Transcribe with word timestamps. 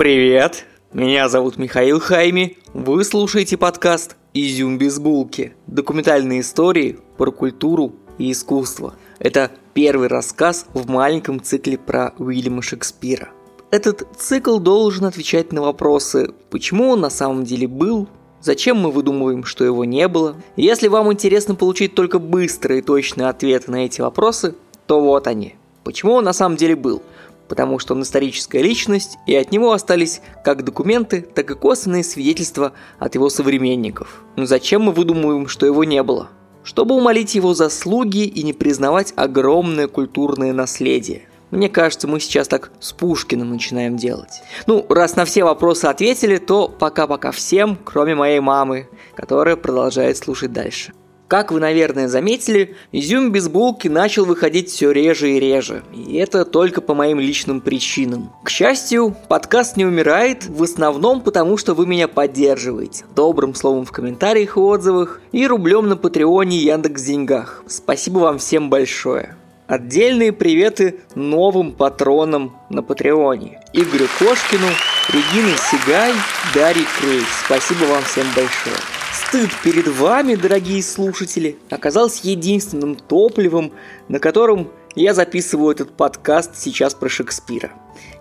Привет! 0.00 0.64
Меня 0.94 1.28
зовут 1.28 1.58
Михаил 1.58 2.00
Хайми. 2.00 2.56
Вы 2.72 3.04
слушаете 3.04 3.58
подкаст 3.58 4.16
«Изюм 4.32 4.78
без 4.78 4.98
булки»– 4.98 5.52
документальные 5.66 6.40
истории 6.40 6.96
про 7.18 7.30
культуру 7.30 7.92
и 8.16 8.32
искусство. 8.32 8.94
Это 9.18 9.50
первый 9.74 10.08
рассказ 10.08 10.64
в 10.72 10.88
маленьком 10.88 11.42
цикле 11.42 11.76
про 11.76 12.14
Уильяма 12.16 12.62
Шекспира. 12.62 13.28
Этот 13.70 14.08
цикл 14.16 14.58
должен 14.58 15.04
отвечать 15.04 15.52
на 15.52 15.60
вопросы, 15.60 16.32
почему 16.48 16.88
он 16.88 17.02
на 17.02 17.10
самом 17.10 17.44
деле 17.44 17.68
был, 17.68 18.08
Зачем 18.40 18.78
мы 18.78 18.92
выдумываем, 18.92 19.44
что 19.44 19.66
его 19.66 19.84
не 19.84 20.08
было? 20.08 20.34
Если 20.56 20.88
вам 20.88 21.12
интересно 21.12 21.56
получить 21.56 21.94
только 21.94 22.18
быстрые 22.18 22.78
и 22.78 22.82
точные 22.82 23.28
ответы 23.28 23.70
на 23.70 23.84
эти 23.84 24.00
вопросы, 24.00 24.54
то 24.86 24.98
вот 24.98 25.26
они. 25.26 25.56
Почему 25.84 26.14
он 26.14 26.24
на 26.24 26.32
самом 26.32 26.56
деле 26.56 26.74
был? 26.74 27.02
Потому 27.50 27.80
что 27.80 27.94
он 27.94 28.02
историческая 28.02 28.62
личность, 28.62 29.18
и 29.26 29.34
от 29.34 29.50
него 29.50 29.72
остались 29.72 30.22
как 30.44 30.64
документы, 30.64 31.20
так 31.20 31.50
и 31.50 31.56
косвенные 31.56 32.04
свидетельства 32.04 32.74
от 33.00 33.16
его 33.16 33.28
современников. 33.28 34.22
Но 34.36 34.46
зачем 34.46 34.82
мы 34.82 34.92
выдумываем, 34.92 35.48
что 35.48 35.66
его 35.66 35.82
не 35.82 36.00
было? 36.04 36.28
Чтобы 36.62 36.94
умолить 36.94 37.34
его 37.34 37.52
заслуги 37.52 38.24
и 38.24 38.44
не 38.44 38.52
признавать 38.52 39.12
огромное 39.16 39.88
культурное 39.88 40.52
наследие. 40.52 41.22
Мне 41.50 41.68
кажется, 41.68 42.06
мы 42.06 42.20
сейчас 42.20 42.46
так 42.46 42.70
с 42.78 42.92
Пушкиным 42.92 43.50
начинаем 43.50 43.96
делать. 43.96 44.42
Ну, 44.68 44.86
раз 44.88 45.16
на 45.16 45.24
все 45.24 45.42
вопросы 45.42 45.86
ответили, 45.86 46.36
то 46.36 46.68
пока-пока 46.68 47.32
всем, 47.32 47.76
кроме 47.82 48.14
моей 48.14 48.38
мамы, 48.38 48.88
которая 49.16 49.56
продолжает 49.56 50.16
слушать 50.16 50.52
дальше. 50.52 50.92
Как 51.30 51.52
вы, 51.52 51.60
наверное, 51.60 52.08
заметили, 52.08 52.74
изюм 52.90 53.30
без 53.30 53.48
булки 53.48 53.86
начал 53.86 54.24
выходить 54.24 54.68
все 54.68 54.90
реже 54.90 55.30
и 55.30 55.38
реже. 55.38 55.84
И 55.94 56.16
это 56.16 56.44
только 56.44 56.80
по 56.80 56.92
моим 56.92 57.20
личным 57.20 57.60
причинам. 57.60 58.32
К 58.42 58.50
счастью, 58.50 59.14
подкаст 59.28 59.76
не 59.76 59.84
умирает, 59.84 60.46
в 60.48 60.60
основном 60.64 61.20
потому, 61.20 61.56
что 61.56 61.74
вы 61.74 61.86
меня 61.86 62.08
поддерживаете. 62.08 63.04
Добрым 63.14 63.54
словом 63.54 63.84
в 63.84 63.92
комментариях 63.92 64.56
и 64.56 64.60
отзывах 64.60 65.20
и 65.30 65.46
рублем 65.46 65.88
на 65.88 65.96
Патреоне 65.96 66.56
и 66.56 66.64
Яндекс 66.64 67.02
Деньгах. 67.02 67.62
Спасибо 67.68 68.18
вам 68.18 68.38
всем 68.38 68.68
большое. 68.68 69.36
Отдельные 69.68 70.32
приветы 70.32 70.98
новым 71.14 71.70
патронам 71.70 72.56
на 72.70 72.82
Патреоне. 72.82 73.60
Игорю 73.72 74.08
Кошкину, 74.18 74.66
Регине 75.12 75.54
Сигай, 75.70 76.12
Дарье 76.56 76.84
Крей. 76.98 77.22
Спасибо 77.44 77.84
вам 77.84 78.02
всем 78.02 78.26
большое. 78.34 78.99
Стыд 79.30 79.50
перед 79.62 79.86
вами, 79.86 80.34
дорогие 80.34 80.82
слушатели, 80.82 81.56
оказался 81.70 82.26
единственным 82.26 82.96
топливом, 82.96 83.70
на 84.08 84.18
котором 84.18 84.72
я 84.96 85.14
записываю 85.14 85.70
этот 85.70 85.92
подкаст 85.92 86.56
сейчас 86.56 86.94
про 86.94 87.08
Шекспира. 87.08 87.70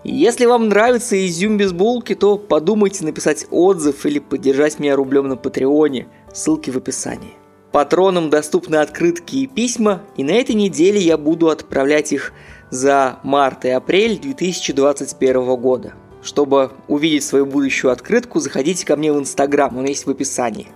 Если 0.03 0.45
вам 0.45 0.69
нравится 0.69 1.17
изюм 1.25 1.57
без 1.57 1.71
булки, 1.71 2.13
то 2.13 2.37
подумайте 2.37 3.03
написать 3.05 3.47
отзыв 3.49 4.05
или 4.05 4.19
поддержать 4.19 4.77
меня 4.77 4.95
рублем 4.95 5.27
на 5.27 5.35
Патреоне. 5.35 6.07
Ссылки 6.31 6.69
в 6.69 6.77
описании. 6.77 7.33
Патронам 7.71 8.29
доступны 8.29 8.75
открытки 8.75 9.37
и 9.37 9.47
письма, 9.47 10.03
и 10.15 10.23
на 10.23 10.33
этой 10.33 10.53
неделе 10.53 10.99
я 10.99 11.17
буду 11.17 11.49
отправлять 11.49 12.13
их 12.13 12.33
за 12.69 13.17
март 13.23 13.65
и 13.65 13.69
апрель 13.69 14.19
2021 14.19 15.55
года. 15.55 15.93
Чтобы 16.21 16.69
увидеть 16.87 17.23
свою 17.23 17.47
будущую 17.47 17.91
открытку, 17.91 18.39
заходите 18.39 18.85
ко 18.85 18.95
мне 18.95 19.11
в 19.11 19.17
Инстаграм, 19.17 19.75
он 19.75 19.85
есть 19.85 20.05
в 20.05 20.11
описании. 20.11 20.67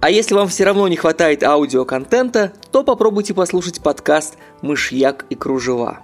А 0.00 0.10
если 0.10 0.34
вам 0.34 0.48
все 0.48 0.64
равно 0.64 0.86
не 0.88 0.96
хватает 0.96 1.42
аудиоконтента, 1.42 2.52
то 2.70 2.84
попробуйте 2.84 3.34
послушать 3.34 3.82
подкаст 3.82 4.36
«Мышьяк 4.62 5.26
и 5.30 5.34
кружева». 5.34 6.00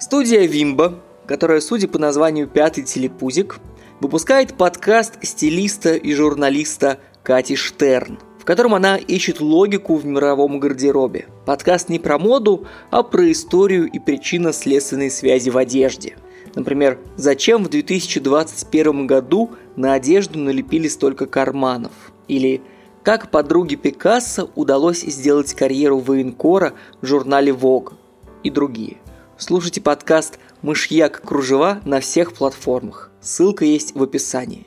Студия 0.00 0.46
Вимба, 0.46 0.98
которая, 1.26 1.60
судя 1.60 1.88
по 1.88 1.98
названию 1.98 2.48
«Пятый 2.48 2.84
телепузик», 2.84 3.60
выпускает 4.00 4.54
подкаст 4.54 5.14
стилиста 5.22 5.94
и 5.94 6.12
журналиста 6.12 6.98
Кати 7.22 7.56
Штерн– 7.56 8.18
котором 8.46 8.74
она 8.74 8.96
ищет 8.96 9.40
логику 9.40 9.96
в 9.96 10.06
мировом 10.06 10.60
гардеробе. 10.60 11.26
Подкаст 11.44 11.88
не 11.88 11.98
про 11.98 12.16
моду, 12.16 12.66
а 12.90 13.02
про 13.02 13.30
историю 13.32 13.90
и 13.90 13.98
причинно-следственные 13.98 15.10
связи 15.10 15.50
в 15.50 15.58
одежде. 15.58 16.16
Например, 16.54 16.98
зачем 17.16 17.64
в 17.64 17.68
2021 17.68 19.06
году 19.06 19.50
на 19.74 19.94
одежду 19.94 20.38
налепили 20.38 20.86
столько 20.86 21.26
карманов? 21.26 21.92
Или 22.28 22.62
как 23.06 23.30
подруге 23.30 23.76
Пикассо 23.76 24.50
удалось 24.56 25.02
сделать 25.02 25.54
карьеру 25.54 26.00
военкора 26.00 26.74
в 27.00 27.06
журнале 27.06 27.52
Vogue? 27.52 27.94
И 28.42 28.50
другие. 28.50 28.96
Слушайте 29.38 29.80
подкаст 29.80 30.40
«Мышьяк 30.60 31.22
кружева» 31.22 31.80
на 31.84 32.00
всех 32.00 32.32
платформах. 32.32 33.12
Ссылка 33.20 33.64
есть 33.64 33.94
в 33.94 34.02
описании. 34.02 34.66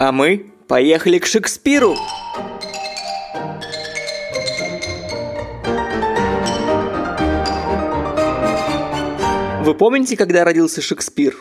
А 0.00 0.10
мы 0.10 0.52
поехали 0.66 1.20
к 1.20 1.26
Шекспиру! 1.26 1.94
Вы 9.62 9.74
помните, 9.76 10.16
когда 10.16 10.42
родился 10.42 10.82
Шекспир? 10.82 11.36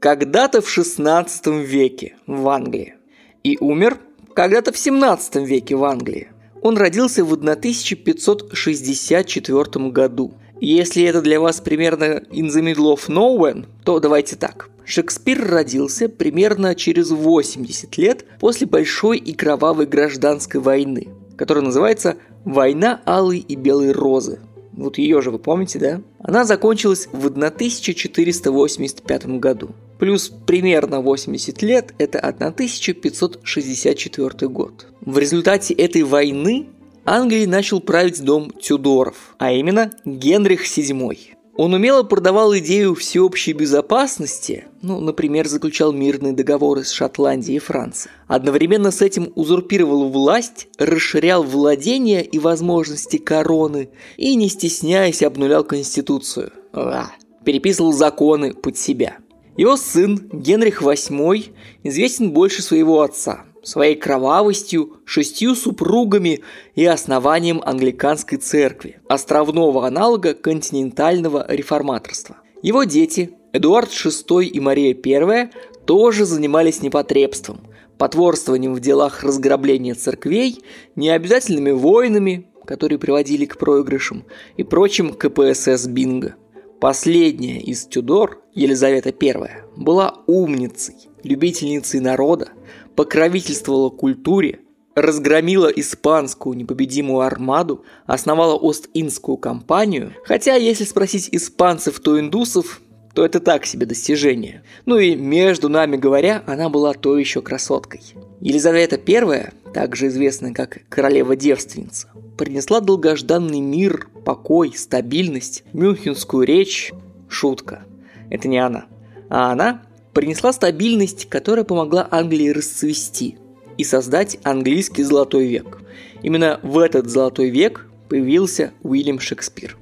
Когда-то 0.00 0.62
в 0.62 0.68
16 0.68 1.46
веке 1.46 2.16
в 2.26 2.48
Англии. 2.48 2.96
И 3.44 3.56
умер 3.60 4.00
когда-то 4.36 4.70
в 4.70 4.78
17 4.78 5.36
веке 5.36 5.76
в 5.76 5.84
Англии. 5.84 6.28
Он 6.60 6.76
родился 6.76 7.24
в 7.24 7.32
1564 7.32 9.88
году. 9.88 10.34
Если 10.60 11.04
это 11.04 11.22
для 11.22 11.40
вас 11.40 11.62
примерно 11.62 12.20
in 12.30 12.48
the 12.48 12.60
middle 12.60 12.94
of 12.94 13.08
nowhere, 13.08 13.64
то 13.82 13.98
давайте 13.98 14.36
так. 14.36 14.68
Шекспир 14.84 15.42
родился 15.42 16.10
примерно 16.10 16.74
через 16.74 17.10
80 17.10 17.96
лет 17.96 18.26
после 18.38 18.66
большой 18.66 19.16
и 19.16 19.32
кровавой 19.32 19.86
гражданской 19.86 20.60
войны, 20.60 21.08
которая 21.38 21.64
называется 21.64 22.16
«Война 22.44 23.00
алой 23.06 23.38
и 23.38 23.56
белой 23.56 23.92
розы». 23.92 24.40
Вот 24.72 24.98
ее 24.98 25.22
же 25.22 25.30
вы 25.30 25.38
помните, 25.38 25.78
да? 25.78 26.02
Она 26.18 26.44
закончилась 26.44 27.08
в 27.10 27.24
1485 27.26 29.26
году. 29.40 29.70
Плюс 29.98 30.30
примерно 30.46 31.00
80 31.00 31.62
лет– 31.62 31.94
это 31.98 32.20
1564 32.20 34.48
год. 34.48 34.86
В 35.00 35.18
результате 35.18 35.74
этой 35.74 36.02
войны 36.02 36.66
Англией 37.04 37.46
начал 37.46 37.80
править 37.80 38.22
дом 38.22 38.50
Тюдоров, 38.50 39.34
а 39.38 39.52
именно 39.52 39.90
Генрих 40.04 40.66
VII. 40.66 41.36
Он 41.56 41.72
умело 41.72 42.02
продавал 42.02 42.54
идею 42.58 42.94
всеобщей 42.94 43.54
безопасности, 43.54 44.66
ну, 44.82 45.00
например, 45.00 45.48
заключал 45.48 45.90
мирные 45.90 46.34
договоры 46.34 46.84
с 46.84 46.90
Шотландией 46.90 47.56
и 47.56 47.60
Францией. 47.60 48.12
Одновременно 48.26 48.90
с 48.90 49.00
этим 49.00 49.32
узурпировал 49.34 50.10
власть, 50.10 50.68
расширял 50.76 51.42
владения 51.42 52.22
и 52.22 52.38
возможности 52.38 53.16
короны 53.16 53.88
и, 54.18 54.34
не 54.34 54.50
стесняясь, 54.50 55.22
обнулял 55.22 55.64
конституцию. 55.64 56.52
А, 56.74 57.06
переписывал 57.44 57.92
законы 57.92 58.52
под 58.52 58.76
себя. 58.76 59.16
Его 59.56 59.76
сын 59.76 60.28
Генрих 60.32 60.82
VIII 60.82 61.52
известен 61.82 62.32
больше 62.32 62.62
своего 62.62 63.02
отца– 63.02 63.44
своей 63.66 63.96
кровавостью, 63.96 65.00
шестью 65.04 65.56
супругами 65.56 66.40
и 66.76 66.84
основанием 66.84 67.60
англиканской 67.64 68.38
церкви, 68.38 69.00
островного 69.08 69.86
аналога 69.86 70.34
континентального 70.34 71.44
реформаторства. 71.48 72.36
Его 72.62 72.84
дети, 72.84 73.30
Эдуард 73.52 73.90
VI 73.90 74.44
и 74.44 74.60
Мария 74.60 74.94
I, 74.94 75.50
тоже 75.84 76.26
занимались 76.26 76.82
непотребством, 76.82 77.60
потворствованием 77.98 78.74
в 78.74 78.80
делах 78.80 79.24
разграбления 79.24 79.94
церквей, 79.94 80.62
необязательными 80.94 81.72
войнами, 81.72 82.46
которые 82.66 82.98
приводили 82.98 83.46
к 83.46 83.58
проигрышам, 83.58 84.24
и 84.56 84.62
прочим 84.62 85.12
КПСС 85.12 85.86
бинго. 85.86 86.36
Последняя 86.80 87.60
из 87.60 87.86
Тюдор, 87.86 88.42
Елизавета 88.56 89.10
I, 89.10 89.34
была 89.76 90.22
умницей, 90.26 91.10
любительницей 91.22 92.00
народа, 92.00 92.48
покровительствовала 92.94 93.90
культуре, 93.90 94.60
разгромила 94.94 95.66
испанскую 95.68 96.56
непобедимую 96.56 97.20
армаду, 97.20 97.84
основала 98.06 98.54
Ост-Индскую 98.54 99.36
компанию, 99.36 100.14
хотя, 100.24 100.54
если 100.54 100.84
спросить 100.84 101.28
испанцев, 101.32 102.00
то 102.00 102.18
индусов, 102.18 102.80
то 103.14 103.26
это 103.26 103.40
так 103.40 103.66
себе 103.66 103.84
достижение. 103.84 104.62
Ну 104.86 104.96
и, 104.96 105.14
между 105.16 105.68
нами 105.68 105.98
говоря, 105.98 106.42
она 106.46 106.70
была 106.70 106.94
то 106.94 107.18
еще 107.18 107.42
красоткой. 107.42 108.00
Елизавета 108.40 108.98
I, 109.06 109.50
также 109.74 110.06
известная 110.06 110.54
как 110.54 110.80
королева-девственница, 110.88 112.08
принесла 112.38 112.80
долгожданный 112.80 113.60
мир, 113.60 114.08
покой, 114.24 114.72
стабильность, 114.74 115.62
мюнхенскую 115.74 116.46
речь. 116.46 116.94
Шутка. 117.28 117.84
Это 118.30 118.48
не 118.48 118.58
она. 118.58 118.86
А 119.28 119.52
она 119.52 119.82
принесла 120.12 120.52
стабильность, 120.52 121.28
которая 121.28 121.64
помогла 121.64 122.06
Англии 122.10 122.48
расцвести 122.48 123.36
и 123.76 123.84
создать 123.84 124.38
английский 124.42 125.02
золотой 125.02 125.46
век. 125.46 125.80
Именно 126.22 126.60
в 126.62 126.78
этот 126.78 127.08
золотой 127.08 127.50
век 127.50 127.86
появился 128.08 128.72
Уильям 128.82 129.20
Шекспир. 129.20 129.76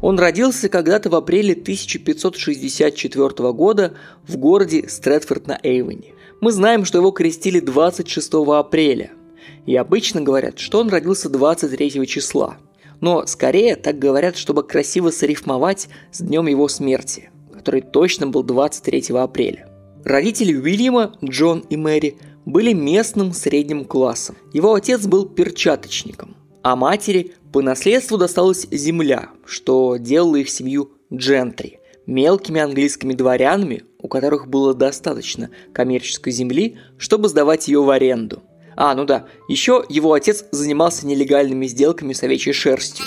Он 0.00 0.18
родился 0.18 0.68
когда-то 0.68 1.10
в 1.10 1.14
апреле 1.14 1.54
1564 1.54 3.52
года 3.52 3.94
в 4.26 4.36
городе 4.36 4.88
Стрэдфорд 4.88 5.46
на 5.46 5.58
Эйвоне. 5.62 6.14
Мы 6.40 6.52
знаем, 6.52 6.84
что 6.84 6.98
его 6.98 7.10
крестили 7.10 7.58
26 7.58 8.34
апреля. 8.48 9.10
И 9.66 9.74
обычно 9.74 10.20
говорят, 10.20 10.58
что 10.58 10.78
он 10.78 10.88
родился 10.88 11.28
23 11.28 12.06
числа. 12.06 12.58
Но 13.00 13.26
скорее 13.26 13.76
так 13.76 13.98
говорят, 13.98 14.36
чтобы 14.36 14.62
красиво 14.62 15.10
сорифмовать 15.10 15.88
с 16.12 16.20
днем 16.20 16.46
его 16.46 16.68
смерти, 16.68 17.30
который 17.68 17.82
точно 17.82 18.26
был 18.26 18.44
23 18.44 19.14
апреля. 19.14 19.68
Родители 20.02 20.56
Уильяма, 20.56 21.12
Джон 21.22 21.58
и 21.68 21.76
Мэри, 21.76 22.16
были 22.46 22.72
местным 22.72 23.34
средним 23.34 23.84
классом. 23.84 24.36
Его 24.54 24.72
отец 24.72 25.06
был 25.06 25.26
перчаточником, 25.26 26.34
а 26.62 26.76
матери 26.76 27.34
по 27.52 27.60
наследству 27.60 28.16
досталась 28.16 28.66
земля, 28.70 29.28
что 29.44 29.98
делало 29.98 30.36
их 30.36 30.48
семью 30.48 30.92
джентри, 31.12 31.80
мелкими 32.06 32.58
английскими 32.58 33.12
дворянами, 33.12 33.84
у 34.00 34.08
которых 34.08 34.48
было 34.48 34.72
достаточно 34.72 35.50
коммерческой 35.74 36.32
земли, 36.32 36.78
чтобы 36.96 37.28
сдавать 37.28 37.68
ее 37.68 37.82
в 37.82 37.90
аренду. 37.90 38.42
А, 38.76 38.94
ну 38.94 39.04
да, 39.04 39.26
еще 39.46 39.84
его 39.90 40.14
отец 40.14 40.46
занимался 40.52 41.06
нелегальными 41.06 41.66
сделками 41.66 42.14
с 42.14 42.22
овечьей 42.22 42.54
шерстью. 42.54 43.04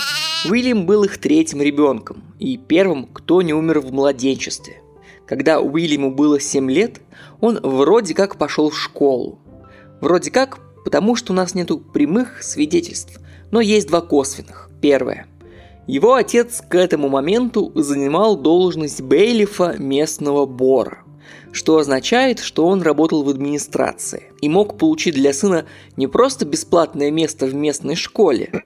Уильям 0.50 0.86
был 0.86 1.04
их 1.04 1.20
третьим 1.20 1.62
ребенком 1.62 2.24
и 2.40 2.58
первым, 2.58 3.06
кто 3.06 3.42
не 3.42 3.54
умер 3.54 3.80
в 3.82 3.94
младенчестве. 3.94 4.82
Когда 5.28 5.60
Уильяму 5.60 6.12
было 6.12 6.40
7 6.40 6.70
лет, 6.70 7.02
он 7.40 7.60
вроде 7.62 8.14
как 8.14 8.38
пошел 8.38 8.70
в 8.70 8.78
школу. 8.78 9.40
Вроде 10.02 10.32
как, 10.32 10.60
потому 10.84 11.16
что 11.16 11.34
у 11.34 11.36
нас 11.36 11.54
нету 11.54 11.78
прямых 11.78 12.42
свидетельств, 12.42 13.20
но 13.52 13.62
есть 13.62 13.88
два 13.88 14.02
косвенных. 14.02 14.70
Первое. 14.82 15.28
Его 15.86 16.16
отец 16.16 16.62
к 16.68 16.76
этому 16.76 17.08
моменту 17.08 17.72
занимал 17.76 18.36
должность 18.36 19.02
бейлифа 19.02 19.76
местного 19.78 20.46
бора– 20.46 21.01
что 21.52 21.78
означает, 21.78 22.40
что 22.40 22.66
он 22.66 22.82
работал 22.82 23.24
в 23.24 23.30
администрации 23.30 24.32
и 24.42 24.50
мог 24.50 24.78
получить 24.78 25.16
для 25.16 25.34
сына 25.34 25.66
не 25.98 26.08
просто 26.08 26.46
бесплатное 26.46 27.12
место 27.12 27.46
в 27.46 27.54
местной 27.54 27.96
школе, 27.96 28.64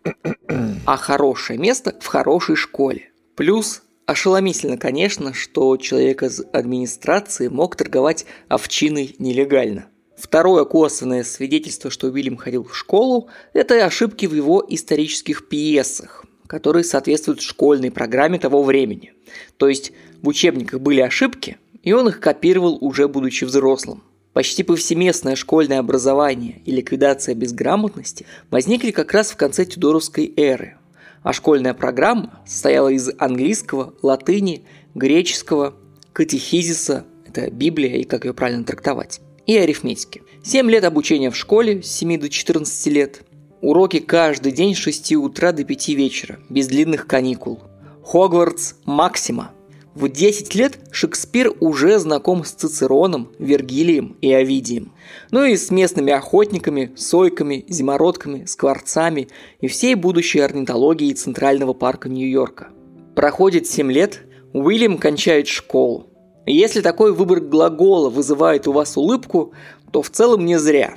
а 0.86 0.98
хорошее 0.98 1.60
место 1.60 1.96
в 2.00 2.08
хорошей 2.08 2.56
школе. 2.56 3.12
Плюс 3.36 3.82
ошеломительно, 4.06 4.78
конечно, 4.78 5.34
что 5.34 5.76
человек 5.78 6.24
из 6.24 6.42
администрации 6.54 7.48
мог 7.48 7.76
торговать 7.76 8.26
овчиной 8.48 9.16
нелегально. 9.20 9.88
Второе 10.18 10.64
косвенное 10.64 11.24
свидетельство, 11.24 11.92
что 11.92 12.08
Уильям 12.08 12.38
ходил 12.38 12.64
в 12.64 12.76
школу, 12.76 13.28
это 13.54 13.84
ошибки 13.86 14.26
в 14.26 14.34
его 14.34 14.64
исторических 14.68 15.50
пьесах, 15.50 16.26
которые 16.48 16.86
соответствуют 16.86 17.42
школьной 17.42 17.92
программе 17.92 18.40
того 18.40 18.64
времени. 18.64 19.14
То 19.58 19.68
есть 19.68 19.92
в 20.22 20.28
учебниках 20.30 20.80
были 20.80 21.02
ошибки, 21.02 21.58
и 21.86 21.94
он 21.94 22.10
их 22.10 22.20
копировал 22.20 22.78
уже 22.82 23.08
будучи 23.08 23.46
взрослым. 23.46 24.04
Почти 24.34 24.64
повсеместное 24.64 25.38
школьное 25.38 25.80
образование 25.80 26.62
и 26.66 26.72
ликвидация 26.72 27.36
безграмотности 27.36 28.26
возникли 28.52 28.92
как 28.92 29.14
раз 29.14 29.32
в 29.32 29.38
конце 29.38 29.64
Тюдоровской 29.64 30.34
эры, 30.36 30.78
а 31.24 31.32
школьная 31.32 31.74
программа 31.74 32.42
состояла 32.46 32.90
из 32.90 33.10
английского, 33.18 33.94
латыни, 34.02 34.66
греческого, 34.94 35.76
катехизиса, 36.12 37.06
это 37.26 37.50
Библия 37.50 37.96
и 37.96 38.04
как 38.04 38.26
ее 38.26 38.34
правильно 38.34 38.66
трактовать, 38.66 39.22
и 39.46 39.56
арифметики. 39.56 40.24
7 40.44 40.70
лет 40.70 40.84
обучения 40.84 41.30
в 41.30 41.38
школе 41.38 41.82
с 41.82 41.88
7 41.88 42.20
до 42.20 42.30
14 42.30 42.88
лет, 42.88 43.22
уроки 43.62 44.00
каждый 44.00 44.52
день 44.52 44.76
с 44.76 44.80
6 44.80 45.14
утра 45.14 45.54
до 45.54 45.64
5 45.64 45.90
вечера, 45.90 46.40
без 46.50 46.68
длинных 46.68 47.08
каникул. 47.08 47.62
Хогвартс 48.04 48.76
Максима, 48.86 49.55
в 49.96 50.10
10 50.10 50.54
лет 50.56 50.78
Шекспир 50.92 51.54
уже 51.62 51.98
знаком 52.00 52.44
с 52.44 52.52
Цицероном, 52.52 53.32
Вергилием 53.40 54.18
и 54.20 54.32
Овидием. 54.32 54.92
Ну 55.32 55.46
и 55.46 55.56
с 55.56 55.72
местными 55.72 56.12
охотниками, 56.12 56.92
сойками, 56.98 57.64
зимородками, 57.70 58.44
скворцами 58.44 59.30
и 59.62 59.68
всей 59.68 59.96
будущей 59.96 60.40
орнитологией 60.40 61.14
Центрального 61.14 61.74
парка 61.74 62.10
Нью-Йорка. 62.10 62.68
Проходит 63.16 63.68
7 63.68 63.90
лет, 63.90 64.24
Уильям 64.52 64.98
кончает 64.98 65.48
школу. 65.48 66.10
если 66.46 66.82
такой 66.82 67.14
выбор 67.14 67.40
глагола 67.40 68.10
вызывает 68.10 68.68
у 68.68 68.74
вас 68.74 68.98
улыбку, 68.98 69.54
то 69.92 70.02
в 70.02 70.10
целом 70.10 70.46
не 70.46 70.60
зря. 70.60 70.96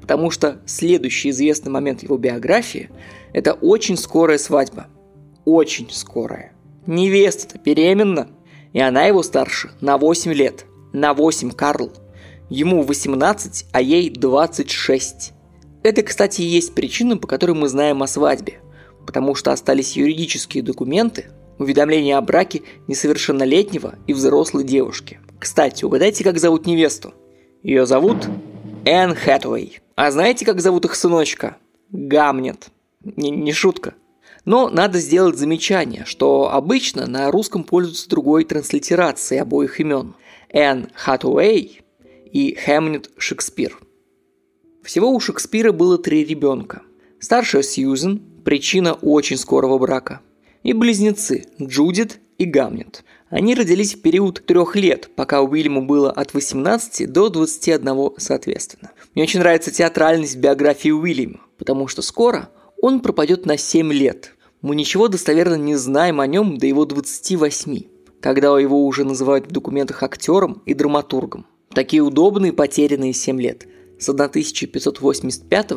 Потому 0.00 0.30
что 0.30 0.60
следующий 0.66 1.30
известный 1.30 1.70
момент 1.70 2.04
его 2.04 2.16
биографии– 2.16 2.90
это 3.32 3.54
очень 3.54 3.96
скорая 3.96 4.38
свадьба. 4.38 4.86
Очень 5.44 5.88
скорая. 5.90 6.52
Невеста-то 6.86 7.58
беременна, 7.58 8.28
и 8.76 8.78
она 8.78 9.04
его 9.04 9.22
старше 9.22 9.70
на 9.80 9.96
8 9.96 10.34
лет. 10.34 10.66
На 10.92 11.14
8, 11.14 11.50
Карл. 11.52 11.94
Ему 12.50 12.82
18, 12.82 13.68
а 13.72 13.80
ей 13.80 14.10
26. 14.10 15.32
Это, 15.82 16.02
кстати, 16.02 16.42
и 16.42 16.44
есть 16.44 16.74
причина, 16.74 17.16
по 17.16 17.26
которой 17.26 17.52
мы 17.52 17.70
знаем 17.70 18.02
о 18.02 18.06
свадьбе. 18.06 18.60
Потому 19.06 19.34
что 19.34 19.50
остались 19.50 19.96
юридические 19.96 20.62
документы, 20.62 21.30
уведомление 21.58 22.18
о 22.18 22.20
браке 22.20 22.64
несовершеннолетнего 22.86 23.94
и 24.06 24.12
взрослой 24.12 24.64
девушки. 24.64 25.20
Кстати, 25.38 25.86
угадайте, 25.86 26.22
как 26.22 26.38
зовут 26.38 26.66
невесту? 26.66 27.14
Ее 27.62 27.86
зовут 27.86 28.28
Энн 28.84 29.14
Хэтуэй. 29.14 29.80
А 29.94 30.10
знаете, 30.10 30.44
как 30.44 30.60
зовут 30.60 30.84
их 30.84 30.96
сыночка? 30.96 31.56
Гамнет. 31.90 32.66
Не, 33.02 33.30
не 33.30 33.54
шутка. 33.54 33.94
Но 34.46 34.70
надо 34.70 35.00
сделать 35.00 35.36
замечание, 35.36 36.04
что 36.06 36.52
обычно 36.52 37.06
на 37.08 37.30
русском 37.32 37.64
пользуются 37.64 38.08
другой 38.08 38.44
транслитерацией 38.44 39.42
обоих 39.42 39.80
имен– 39.80 40.14
Энн 40.50 40.88
Хатуэй 40.94 41.80
и 42.32 42.54
Хэмнет 42.54 43.10
Шекспир. 43.18 43.76
Всего 44.84 45.10
у 45.10 45.18
Шекспира 45.18 45.72
было 45.72 45.98
три 45.98 46.24
ребенка. 46.24 46.82
Старшая 47.18 47.62
Сьюзен– 47.62 48.22
причина 48.44 48.94
очень 48.94 49.36
скорого 49.36 49.78
брака. 49.78 50.20
И 50.62 50.72
близнецы– 50.72 51.46
Джудит 51.60 52.20
и 52.38 52.44
Гамнет. 52.44 53.04
Они 53.28 53.56
родились 53.56 53.96
в 53.96 54.02
период 54.02 54.46
трех 54.46 54.76
лет, 54.76 55.10
пока 55.16 55.42
Уильяму 55.42 55.84
было 55.84 56.12
от 56.12 56.34
18 56.34 57.10
до 57.10 57.30
21 57.30 58.10
соответственно. 58.18 58.92
Мне 59.12 59.24
очень 59.24 59.40
нравится 59.40 59.72
театральность 59.72 60.36
биографии 60.36 60.90
Уильяма, 60.90 61.40
потому 61.58 61.88
что 61.88 62.00
скоро 62.00 62.48
он 62.80 63.00
пропадет 63.00 63.44
на 63.44 63.56
7 63.56 63.92
лет– 63.92 64.34
мы 64.66 64.74
ничего 64.74 65.06
достоверно 65.06 65.54
не 65.54 65.76
знаем 65.76 66.20
о 66.20 66.26
нем 66.26 66.58
до 66.58 66.66
его 66.66 66.84
28, 66.84 67.82
когда 68.20 68.58
его 68.58 68.84
уже 68.84 69.04
называют 69.04 69.46
в 69.46 69.52
документах 69.52 70.02
актером 70.02 70.60
и 70.66 70.74
драматургом. 70.74 71.46
Такие 71.72 72.02
удобные 72.02 72.52
потерянные 72.52 73.12
7 73.12 73.40
лет 73.40 73.68
с 74.00 74.08
1585 74.08 75.68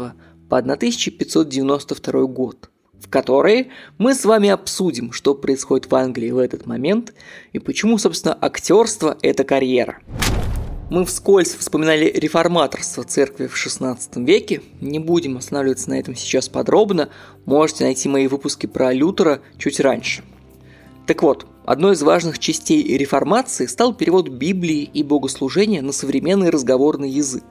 по 0.49 0.57
1592 0.57 2.23
год, 2.23 2.71
в 2.99 3.07
которые 3.11 3.67
мы 3.99 4.15
с 4.15 4.25
вами 4.25 4.49
обсудим, 4.49 5.11
что 5.11 5.35
происходит 5.35 5.91
в 5.91 5.93
Англии 5.93 6.31
в 6.31 6.39
этот 6.39 6.65
момент 6.65 7.13
и 7.53 7.59
почему, 7.59 7.99
собственно, 7.99 8.35
актерство– 8.41 9.19
это 9.21 9.43
карьера. 9.43 9.99
Мы 10.89 11.05
вскользь 11.05 11.53
вспоминали 11.53 12.11
реформаторство 12.15 13.03
церкви 13.03 13.45
в 13.45 13.53
XVI 13.53 13.99
веке. 14.25 14.63
Не 14.81 14.97
будем 14.97 15.37
останавливаться 15.37 15.91
на 15.91 15.99
этом 15.99 16.15
сейчас 16.15 16.49
подробно. 16.49 17.09
Можете 17.45 17.83
найти 17.83 18.09
мои 18.09 18.25
выпуски 18.25 18.65
про 18.65 18.91
Лютера 18.91 19.41
чуть 19.59 19.79
раньше. 19.79 20.23
Так 21.05 21.21
вот, 21.21 21.45
одной 21.63 21.93
из 21.93 22.01
важных 22.01 22.39
частей 22.39 22.97
реформации 22.97 23.67
стал 23.67 23.93
перевод 23.93 24.29
Библии 24.29 24.81
и 24.81 25.03
богослужения 25.03 25.83
на 25.83 25.91
современный 25.91 26.49
разговорный 26.49 27.09
язык 27.09 27.43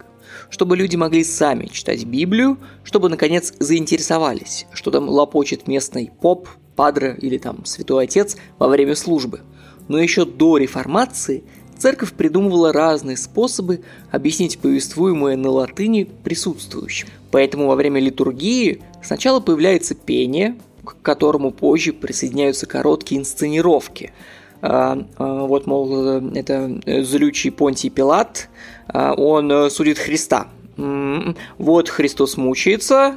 чтобы 0.50 0.76
люди 0.76 0.95
могли 0.95 1.25
сами 1.25 1.66
читать 1.66 2.04
Библию, 2.04 2.59
чтобы, 2.85 3.09
наконец, 3.09 3.54
заинтересовались, 3.59 4.66
что 4.73 4.90
там 4.90 5.09
лопочет 5.09 5.66
местный 5.66 6.11
поп, 6.21 6.49
падре 6.76 7.16
или 7.21 7.38
там 7.38 7.64
святой 7.64 8.04
отец 8.04 8.37
во 8.59 8.68
время 8.68 8.95
службы. 8.95 9.40
Но 9.88 9.99
еще 9.99 10.26
до 10.26 10.59
реформации 10.59 11.45
Церковь 11.78 12.12
придумывала 12.12 12.73
разные 12.73 13.16
способы 13.16 13.82
объяснить 14.11 14.58
повествуемое 14.58 15.37
на 15.37 15.50
латыни 15.50 16.08
присутствующим. 16.25 17.08
Поэтому 17.30 17.68
во 17.68 17.76
время 17.76 18.00
литургии 18.00 18.82
сначала 19.02 19.38
появляется 19.38 19.94
пение, 19.94 20.56
к 20.85 20.97
которому 21.02 21.52
позже 21.52 21.92
присоединяются 21.92 22.66
короткие 22.66 23.20
инсценировки. 23.20 24.12
А, 24.61 25.06
а, 25.18 25.47
вот, 25.47 25.66
мол, 25.66 26.20
это 26.35 26.80
злючий 26.85 27.52
Понтий 27.52 27.90
Пилат, 27.90 28.49
а, 28.88 29.14
он 29.14 29.70
судит 29.70 29.99
Христа. 29.99 30.49
Вот 30.76 31.88
Христос 31.88 32.37
мучается, 32.37 33.16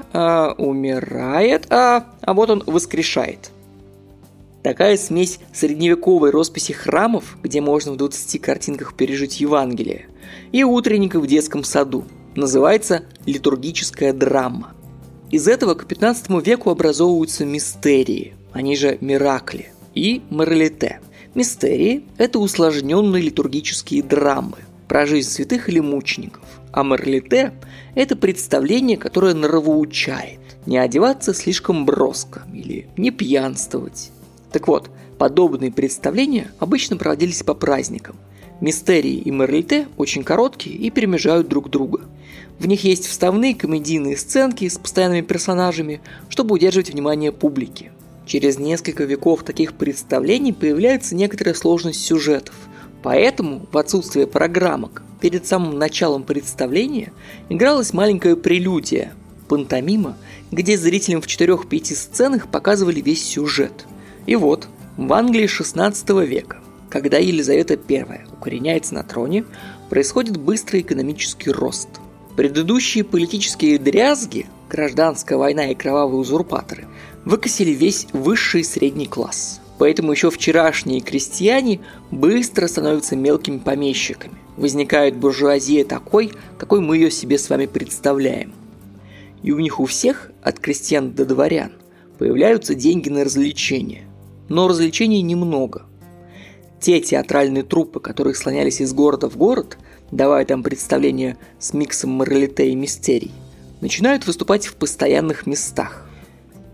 умирает, 0.57 1.67
а 1.69 2.05
вот 2.25 2.49
он 2.49 2.63
воскрешает– 2.65 3.51
Такая 4.63 4.95
смесь 4.95 5.39
средневековой 5.53 6.29
росписи 6.29 6.71
храмов, 6.71 7.37
где 7.41 7.61
можно 7.61 7.93
в 7.93 7.97
20 7.97 8.41
картинках 8.41 8.95
пережить 8.95 9.39
Евангелие, 9.39 10.07
и 10.51 10.63
утренника 10.63 11.19
в 11.19 11.25
детском 11.25 11.63
саду, 11.63 12.05
называется 12.35 13.05
литургическая 13.25 14.13
драма. 14.13 14.73
Из 15.31 15.47
этого 15.47 15.73
к 15.73 15.87
15 15.87 16.45
веку 16.45 16.69
образовываются 16.69 17.45
мистерии, 17.45 18.35
они 18.51 18.75
же 18.75 18.97
миракли. 19.01 19.73
и 19.93 20.21
моралите. 20.29 21.01
Мистерии– 21.35 22.05
это 22.17 22.39
усложненные 22.39 23.23
литургические 23.23 24.03
драмы 24.03 24.59
про 24.87 25.05
жизнь 25.05 25.29
святых 25.29 25.67
или 25.69 25.79
мучеников, 25.79 26.43
а 26.71 26.83
моралите– 26.83 27.53
это 27.95 28.15
представление, 28.15 28.97
которое 28.97 29.33
нравоучает, 29.33 30.39
не 30.65 30.77
одеваться 30.77 31.33
слишком 31.33 31.85
броско 31.85 32.43
или 32.53 32.87
не 32.95 33.11
пьянствовать. 33.11 34.11
Так 34.51 34.67
вот, 34.67 34.89
подобные 35.17 35.71
представления 35.71 36.51
обычно 36.59 36.97
проводились 36.97 37.43
по 37.43 37.53
праздникам. 37.53 38.17
Мистерии 38.59 39.15
и 39.15 39.31
моралите 39.31 39.87
очень 39.97 40.23
короткие 40.23 40.75
и 40.75 40.89
перемежают 40.91 41.47
друг 41.47 41.69
друга. 41.69 42.01
В 42.59 42.67
них 42.67 42.83
есть 42.83 43.07
вставные 43.07 43.55
комедийные 43.55 44.17
сценки 44.17 44.67
с 44.67 44.77
постоянными 44.77 45.21
персонажами, 45.21 46.01
чтобы 46.29 46.53
удерживать 46.53 46.91
внимание 46.91 47.31
публики. 47.31 47.91
Через 48.27 48.59
несколько 48.59 49.03
веков 49.03 49.43
таких 49.43 49.73
представлений 49.73 50.53
появляется 50.53 51.15
некоторая 51.15 51.55
сложность 51.55 52.05
сюжетов. 52.05 52.53
Поэтому 53.01 53.65
в 53.71 53.77
отсутствие 53.77 54.27
программок 54.27 55.01
перед 55.19 55.47
самым 55.47 55.79
началом 55.79 56.23
представления 56.23 57.11
игралась 57.49 57.93
маленькая 57.93 58.35
прелюдия, 58.35 59.13
пантомима, 59.47 60.17
где 60.51 60.77
зрителям 60.77 61.21
в 61.21 61.25
4-5 61.25 61.95
сценах 61.95 62.47
показывали 62.51 63.01
весь 63.01 63.25
сюжет. 63.25 63.87
И 64.25 64.35
вот, 64.35 64.67
в 64.97 65.13
Англии 65.13 65.47
16 65.47 66.09
века, 66.27 66.57
когда 66.89 67.17
Елизавета 67.17 67.79
I 67.89 68.25
укореняется 68.31 68.93
на 68.93 69.03
троне, 69.03 69.45
происходит 69.89 70.37
быстрый 70.37 70.81
экономический 70.81 71.51
рост. 71.51 71.89
Предыдущие 72.35 73.03
политические 73.03 73.77
дрязги, 73.77 74.47
гражданская 74.69 75.37
война 75.37 75.71
и 75.71 75.75
кровавые 75.75 76.19
узурпаторы, 76.19 76.87
выкосили 77.25 77.71
весь 77.71 78.07
высший 78.13 78.61
и 78.61 78.65
средний 78.65 79.07
класс. 79.07 79.59
Поэтому 79.77 80.11
еще 80.11 80.29
вчерашние 80.29 81.01
крестьяне 81.01 81.79
быстро 82.11 82.67
становятся 82.67 83.15
мелкими 83.15 83.57
помещиками. 83.57 84.35
Возникает 84.55 85.15
буржуазия 85.15 85.83
такой, 85.83 86.31
какой 86.57 86.81
мы 86.81 86.97
ее 86.97 87.09
себе 87.09 87.37
с 87.39 87.49
вами 87.49 87.65
представляем. 87.65 88.53
И 89.41 89.51
у 89.51 89.59
них 89.59 89.79
у 89.79 89.85
всех, 89.85 90.31
от 90.43 90.59
крестьян 90.59 91.11
до 91.11 91.25
дворян, 91.25 91.71
появляются 92.19 92.75
деньги 92.75 93.09
на 93.09 93.23
развлечения. 93.23 94.03
Но 94.51 94.67
развлечений 94.67 95.21
немного. 95.21 95.83
Те 96.81 96.99
театральные 96.99 97.63
труппы, 97.63 98.01
которые 98.01 98.35
слонялись 98.35 98.81
из 98.81 98.91
города 98.91 99.29
в 99.29 99.37
город, 99.37 99.77
давая 100.11 100.43
там 100.43 100.61
представления 100.61 101.37
с 101.57 101.73
миксом 101.73 102.09
моралите 102.09 102.69
и 102.69 102.75
мистерий, 102.75 103.31
начинают 103.79 104.27
выступать 104.27 104.67
в 104.67 104.75
постоянных 104.75 105.47
местах. 105.47 106.05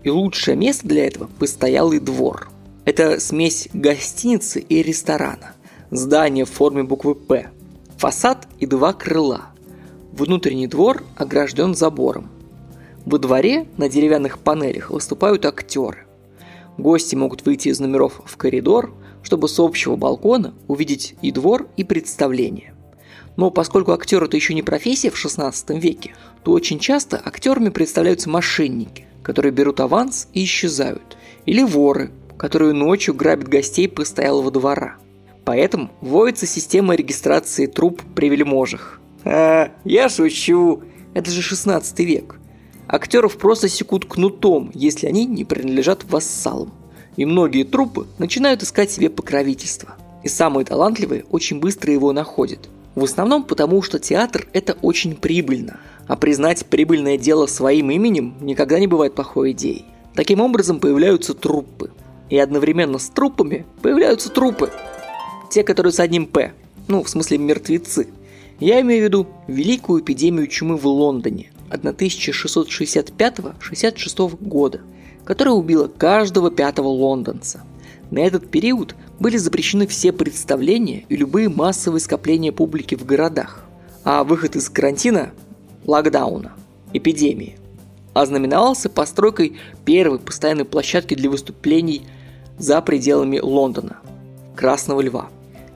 И 0.02 0.10
лучшее 0.10 0.56
место 0.56 0.88
для 0.88 1.06
этого– 1.06 1.30
постоялый 1.38 2.00
двор. 2.00 2.48
Это 2.84 3.20
смесь 3.20 3.68
гостиницы 3.72 4.58
и 4.58 4.82
ресторана. 4.82 5.52
Здание 5.92 6.46
в 6.46 6.50
форме 6.50 6.82
буквы 6.82 7.14
«П», 7.14 7.48
фасад 7.96 8.48
и 8.58 8.66
два 8.66 8.92
крыла. 8.92 9.52
Внутренний 10.10 10.66
двор 10.66 11.04
огражден 11.16 11.76
забором– 11.76 12.28
во 13.06 13.18
дворе 13.18 13.68
на 13.76 13.88
деревянных 13.88 14.40
панелях 14.40 14.90
выступают 14.90 15.46
актеры. 15.46 16.07
Гости 16.78 17.16
могут 17.16 17.44
выйти 17.44 17.68
из 17.68 17.80
номеров 17.80 18.22
в 18.24 18.36
коридор, 18.36 18.94
чтобы 19.22 19.48
с 19.48 19.58
общего 19.58 19.96
балкона 19.96 20.54
увидеть 20.68 21.16
и 21.20 21.32
двор, 21.32 21.68
и 21.76 21.84
представление. 21.84 22.74
Но 23.36 23.50
поскольку 23.50 23.92
актер 23.92 24.22
это 24.22 24.36
еще 24.36 24.54
не 24.54 24.62
профессия 24.62 25.10
в 25.10 25.16
16 25.16 25.70
веке, 25.70 26.14
то 26.44 26.52
очень 26.52 26.78
часто 26.78 27.20
актерами 27.24 27.68
представляются 27.68 28.30
мошенники, 28.30 29.06
которые 29.22 29.52
берут 29.52 29.80
аванс 29.80 30.28
и 30.32 30.44
исчезают. 30.44 31.16
Или 31.46 31.62
воры, 31.62 32.10
которые 32.36 32.72
ночью 32.72 33.14
грабят 33.14 33.48
гостей 33.48 33.88
постоялого 33.88 34.50
двора. 34.50 34.96
Поэтому 35.44 35.90
вводится 36.00 36.46
система 36.46 36.94
регистрации 36.94 37.66
труп 37.66 38.02
при 38.14 38.28
вельможах. 38.28 39.00
А, 39.24 39.72
я 39.84 40.08
шучу. 40.08 40.82
Это 41.14 41.30
же 41.30 41.42
16 41.42 41.98
век. 42.00 42.36
Актеров 42.90 43.36
просто 43.36 43.68
секут 43.68 44.06
кнутом, 44.06 44.70
если 44.74 45.06
они 45.06 45.26
не 45.26 45.44
принадлежат 45.44 46.04
вассалам. 46.04 46.72
И 47.16 47.26
многие 47.26 47.64
трупы 47.64 48.06
начинают 48.16 48.62
искать 48.62 48.90
себе 48.90 49.10
покровительство. 49.10 49.96
И 50.24 50.28
самые 50.28 50.64
талантливые 50.64 51.26
очень 51.30 51.60
быстро 51.60 51.92
его 51.92 52.12
находят. 52.14 52.70
В 52.94 53.04
основном 53.04 53.44
потому, 53.44 53.82
что 53.82 53.98
театр– 53.98 54.48
это 54.54 54.78
очень 54.80 55.14
прибыльно. 55.14 55.80
А 56.06 56.16
признать 56.16 56.64
прибыльное 56.64 57.18
дело 57.18 57.44
своим 57.44 57.90
именем 57.90 58.34
никогда 58.40 58.78
не 58.78 58.86
бывает 58.86 59.14
плохой 59.14 59.52
идеей. 59.52 59.84
Таким 60.14 60.40
образом 60.40 60.80
появляются 60.80 61.34
труппы. 61.34 61.90
И 62.30 62.38
одновременно 62.38 62.98
с 62.98 63.10
труппами 63.10 63.66
появляются 63.82 64.30
трупы. 64.30 64.70
Те, 65.50 65.62
которые 65.62 65.92
с 65.92 66.00
одним 66.00 66.24
«П». 66.24 66.52
Ну, 66.88 67.02
в 67.02 67.10
смысле 67.10 67.36
мертвецы. 67.36 68.08
Я 68.60 68.80
имею 68.80 69.02
в 69.02 69.04
виду 69.04 69.26
Великую 69.46 70.00
эпидемию 70.00 70.46
чумы 70.46 70.78
в 70.78 70.86
Лондоне– 70.86 71.50
1665-66 71.70 74.38
года, 74.40 74.80
которая 75.24 75.54
убила 75.54 75.88
каждого 75.88 76.50
пятого 76.50 76.88
лондонца. 76.88 77.62
На 78.10 78.20
этот 78.20 78.50
период 78.50 78.94
были 79.18 79.36
запрещены 79.36 79.86
все 79.86 80.12
представления 80.12 81.04
и 81.08 81.16
любые 81.16 81.48
массовые 81.48 82.00
скопления 82.00 82.52
публики 82.52 82.94
в 82.94 83.04
городах, 83.04 83.64
а 84.04 84.22
выход 84.24 84.56
из 84.56 84.70
карантина– 84.70 85.32
локдауна, 85.84 86.52
эпидемии– 86.92 87.58
ознаменовался 88.14 88.88
постройкой 88.88 89.58
первой 89.84 90.18
постоянной 90.18 90.64
площадки 90.64 91.14
для 91.14 91.28
выступлений 91.28 92.06
за 92.58 92.80
пределами 92.80 93.38
Лондона– 93.38 93.98
Красного 94.56 95.02
Льва. 95.02 95.28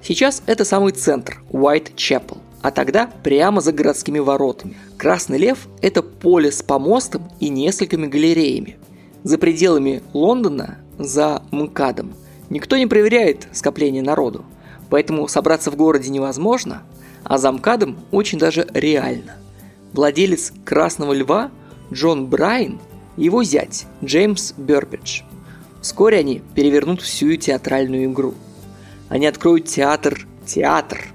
Сейчас 0.03 0.43
это 0.47 0.65
самый 0.65 0.93
центр– 0.93 1.43
Уайт 1.51 1.95
Чепел– 1.95 2.39
а 2.62 2.71
тогда 2.71 3.11
прямо 3.23 3.61
за 3.61 3.73
городскими 3.73 4.21
воротами. 4.21 4.76
Красный 4.97 5.38
Лев– 5.38 5.66
это 5.83 6.02
поле 6.02 6.52
с 6.52 6.62
помостом 6.62 7.28
и 7.40 7.49
несколькими 7.49 8.07
галереями. 8.07 8.78
За 9.25 9.37
пределами 9.37 10.02
Лондона, 10.12 10.78
за 10.99 11.42
МКАДом, 11.50 12.14
никто 12.50 12.76
не 12.76 12.87
проверяет 12.87 13.49
скопление 13.52 14.02
народу, 14.02 14.45
поэтому 14.90 15.26
собраться 15.28 15.71
в 15.71 15.76
городе 15.76 16.11
невозможно, 16.11 16.83
а 17.25 17.38
за 17.38 17.50
МКАДом 17.50 17.99
очень 18.12 18.38
даже 18.38 18.66
реально. 18.73 19.37
Владелец 19.92 20.52
Красного 20.64 21.12
Льва 21.12 21.50
Джон 21.92 22.26
Брайан 22.26 22.81
и 23.16 23.25
его 23.25 23.42
зять 23.45 23.87
Джеймс 24.02 24.54
Бербидж. 24.57 25.23
Вскоре 25.81 26.19
они 26.19 26.42
перевернут 26.54 27.02
всю 27.02 27.35
театральную 27.37 28.04
игру. 28.04 28.35
Они 29.09 29.26
откроют 29.26 29.66
театр 29.66 30.26
«Театр», 30.47 31.12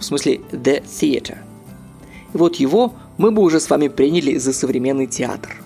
в 0.00 0.04
смысле 0.04 0.40
The 0.50 0.82
Theater. 0.82 1.38
И 2.34 2.36
вот 2.36 2.56
его 2.56 2.94
мы 3.18 3.30
бы 3.30 3.42
уже 3.42 3.60
с 3.60 3.70
вами 3.70 3.86
приняли 3.86 4.38
за 4.38 4.52
современный 4.52 5.06
театр. 5.06 5.62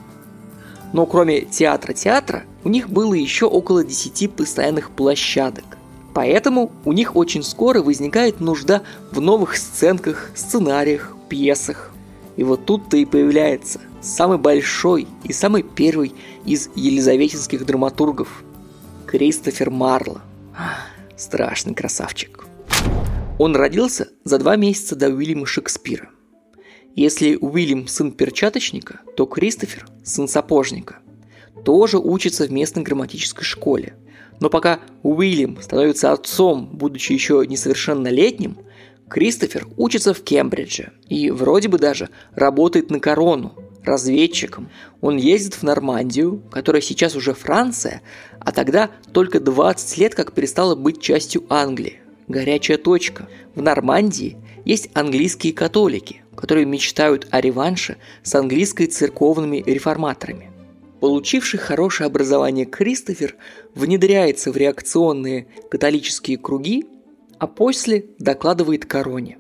Но 0.93 1.07
кроме 1.07 1.43
театра-театра, 1.43 2.45
у 2.63 2.69
них 2.69 2.91
было 2.91 3.15
еще 3.15 3.47
около 3.47 3.85
10 3.85 4.31
постоянных 4.33 4.91
площадок. 4.91 5.65
Поэтому 6.13 6.71
у 6.85 6.93
них 6.93 7.17
очень 7.17 7.43
скоро 7.43 7.83
возникает 7.83 8.41
нужда 8.41 8.83
в 9.11 9.21
новых 9.21 9.57
сценках, 9.57 10.31
сценариях, 10.35 11.17
пьесах. 11.29 11.91
И 12.37 12.45
вот 12.45 12.67
тут-то 12.67 12.97
и 12.97 13.05
появляется 13.05 13.81
самый 14.01 14.39
большой 14.39 15.09
и 15.25 15.33
самый 15.33 15.63
первый 15.63 16.13
из 16.45 16.69
елизаветинских 16.75 17.65
драматургов– 17.65 18.45
Кристофер 19.07 19.71
Марло. 19.71 20.23
Страшный 21.17 21.75
красавчик. 21.75 22.47
Он 23.37 23.57
родился 23.57 24.11
за 24.23 24.39
два 24.39 24.55
месяца 24.55 24.95
до 24.95 25.09
Уильяма 25.09 25.45
Шекспира. 25.45 26.09
Если 26.95 27.35
Уильям 27.35 27.89
сын 27.89 28.13
перчаточника, 28.13 29.01
то 29.17 29.27
Кристофер– 29.27 29.87
сын 30.05 30.29
сапожника. 30.29 30.99
Тоже 31.65 31.99
учится 31.99 32.47
в 32.47 32.53
местной 32.53 32.85
грамматической 32.85 33.43
школе. 33.43 33.97
Но 34.39 34.51
пока 34.51 34.79
Уильям 35.03 35.61
становится 35.61 36.13
отцом, 36.13 36.71
будучи 36.73 37.13
еще 37.13 37.45
несовершеннолетним, 37.45 38.59
Кристофер 39.09 39.67
учится 39.77 40.15
в 40.15 40.23
Кембридже 40.23 40.93
и 41.09 41.33
вроде 41.33 41.69
бы 41.69 41.79
даже 41.79 42.11
работает 42.37 42.91
на 42.91 43.01
корону, 43.01 43.55
разведчиком. 43.83 44.71
Он 45.01 45.17
ездит 45.17 45.55
в 45.55 45.65
Нормандию, 45.65 46.41
которая 46.53 46.81
сейчас 46.81 47.17
уже 47.17 47.35
Франция, 47.35 48.01
а 48.39 48.53
тогда 48.53 48.91
только 49.13 49.41
20 49.41 49.99
лет 49.99 50.15
как 50.15 50.33
перестала 50.33 50.77
быть 50.77 51.01
частью 51.01 51.45
Англии 51.49 52.01
горячая 52.29 52.79
точка. 52.79 53.29
В 53.55 53.63
Нормандии 53.63 54.37
есть 54.65 54.91
английские 54.95 55.53
католики, 55.53 56.23
которые 56.35 56.67
мечтают 56.67 57.27
о 57.31 57.41
реванше 57.41 57.97
с 58.23 58.35
английской 58.35 58.87
церковными 58.87 59.63
реформаторами. 59.67 60.51
Получивший 61.01 61.59
хорошее 61.59 62.07
образование 62.07 62.65
Кристофер 62.65 63.37
внедряется 63.75 64.51
в 64.51 64.57
реакционные 64.57 65.49
католические 65.71 66.39
круги, 66.39 66.87
а 67.39 67.47
после 67.47 68.07
докладывает 68.19 68.87
короне. 68.87 69.39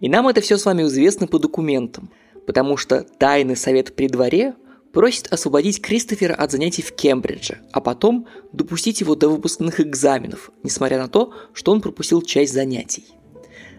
И 0.00 0.08
нам 0.08 0.26
это 0.26 0.40
все 0.40 0.56
с 0.56 0.64
вами 0.64 0.82
известно 0.82 1.28
по 1.28 1.38
документам, 1.38 2.10
потому 2.46 2.76
что 2.76 3.06
тайный 3.18 3.56
совет 3.56 3.94
при 3.94 4.08
дворе 4.08 4.54
просит 4.92 5.32
освободить 5.32 5.80
Кристофера 5.80 6.34
от 6.34 6.52
занятий 6.52 6.82
в 6.82 6.92
Кембридже, 6.92 7.60
а 7.72 7.80
потом 7.80 8.26
допустить 8.52 9.00
его 9.00 9.14
до 9.14 9.28
выпускных 9.28 9.80
экзаменов, 9.80 10.50
несмотря 10.62 10.98
на 10.98 11.08
то, 11.08 11.32
что 11.52 11.72
он 11.72 11.80
пропустил 11.80 12.22
часть 12.22 12.52
занятий. 12.52 13.06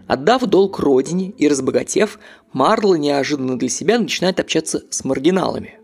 Отдав 0.06 0.42
долг 0.42 0.80
родине 0.80 1.30
и 1.30 1.48
разбогатев, 1.48 2.18
Марло 2.52 2.96
неожиданно 2.96 3.58
для 3.58 3.68
себя 3.68 3.98
начинает 3.98 4.38
общаться 4.38 4.82
с 4.90 5.04
маргиналами. 5.04 5.78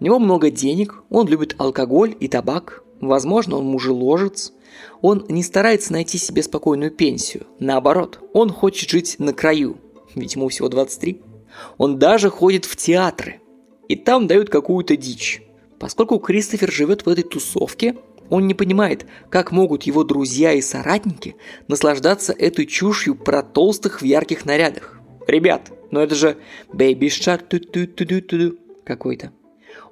У 0.00 0.04
него 0.04 0.18
много 0.18 0.50
денег, 0.50 1.02
он 1.10 1.26
любит 1.26 1.56
алкоголь 1.58 2.16
и 2.18 2.28
табак, 2.28 2.82
возможно, 3.00 3.58
он 3.58 3.66
мужеложец. 3.66 4.52
Он 5.02 5.26
не 5.28 5.42
старается 5.42 5.92
найти 5.92 6.18
себе 6.18 6.42
спокойную 6.42 6.90
пенсию, 6.92 7.46
наоборот, 7.58 8.20
он 8.32 8.50
хочет 8.50 8.88
жить 8.88 9.16
на 9.18 9.32
краю, 9.32 9.76
ведь 10.14 10.36
ему 10.36 10.48
всего 10.48 10.68
23. 10.68 11.20
Он 11.78 11.98
даже 11.98 12.30
ходит 12.30 12.64
в 12.64 12.76
театры– 12.76 13.40
и 13.88 13.96
там 13.96 14.26
дают 14.26 14.50
какую-то 14.50 14.96
дичь. 14.96 15.42
Поскольку 15.78 16.18
Кристофер 16.18 16.70
живет 16.70 17.06
в 17.06 17.08
этой 17.08 17.24
тусовке, 17.24 17.96
он 18.30 18.46
не 18.46 18.54
понимает, 18.54 19.06
как 19.30 19.52
могут 19.52 19.84
его 19.84 20.04
друзья 20.04 20.52
и 20.52 20.60
соратники 20.60 21.36
наслаждаться 21.66 22.32
этой 22.32 22.66
чушью 22.66 23.14
про 23.14 23.42
толстых 23.42 24.02
в 24.02 24.04
ярких 24.04 24.44
нарядах. 24.44 25.00
Ребят, 25.26 25.72
ну 25.90 26.00
это 26.00 26.14
же 26.14 26.36
Baby 26.72 27.06
Shark 27.06 27.46
ту 27.48 27.58
ту 27.58 27.86
ту 27.86 28.04
ту 28.04 28.20
ту 28.20 28.58
какой-то. 28.84 29.32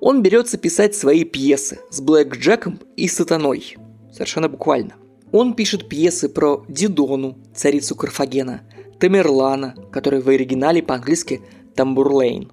Он 0.00 0.22
берется 0.22 0.58
писать 0.58 0.94
свои 0.94 1.24
пьесы 1.24 1.78
с 1.90 2.00
Блэк 2.00 2.36
Джеком 2.36 2.80
и 2.96 3.08
Сатаной. 3.08 3.76
Совершенно 4.12 4.48
буквально. 4.48 4.94
Он 5.32 5.54
пишет 5.54 5.88
пьесы 5.88 6.28
про 6.28 6.64
Дидону, 6.68 7.38
царицу 7.54 7.94
Карфагена, 7.94 8.62
Тамерлана, 8.98 9.74
который 9.90 10.20
в 10.20 10.28
оригинале 10.28 10.82
по-английски 10.82 11.42
Тамбурлейн, 11.74 12.50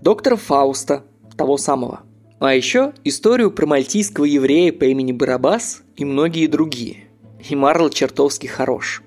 доктора 0.00 0.36
Фауста, 0.36 1.04
того 1.36 1.56
самого. 1.56 2.00
А 2.38 2.54
еще 2.54 2.92
историю 3.04 3.50
про 3.50 3.66
мальтийского 3.66 4.24
еврея 4.24 4.72
по 4.72 4.84
имени 4.84 5.12
Барабас 5.12 5.82
и 5.96 6.04
многие 6.04 6.46
другие. 6.46 7.08
И 7.48 7.56
Марл 7.56 7.90
чертовски 7.90 8.46
хорош. 8.46 9.02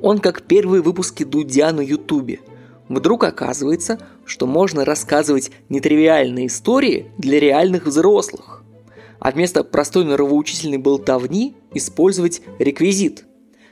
Он 0.00 0.18
как 0.18 0.42
первые 0.42 0.82
выпуски 0.82 1.24
Дудя 1.24 1.72
на 1.72 1.80
Ютубе. 1.80 2.40
Вдруг 2.88 3.24
оказывается, 3.24 3.98
что 4.24 4.46
можно 4.46 4.84
рассказывать 4.84 5.50
нетривиальные 5.68 6.46
истории 6.46 7.10
для 7.18 7.40
реальных 7.40 7.86
взрослых. 7.86 8.62
А 9.18 9.32
вместо 9.32 9.64
простой 9.64 10.04
норовоучительной 10.04 10.78
болтовни 10.78 11.56
использовать 11.74 12.42
реквизит. 12.60 13.24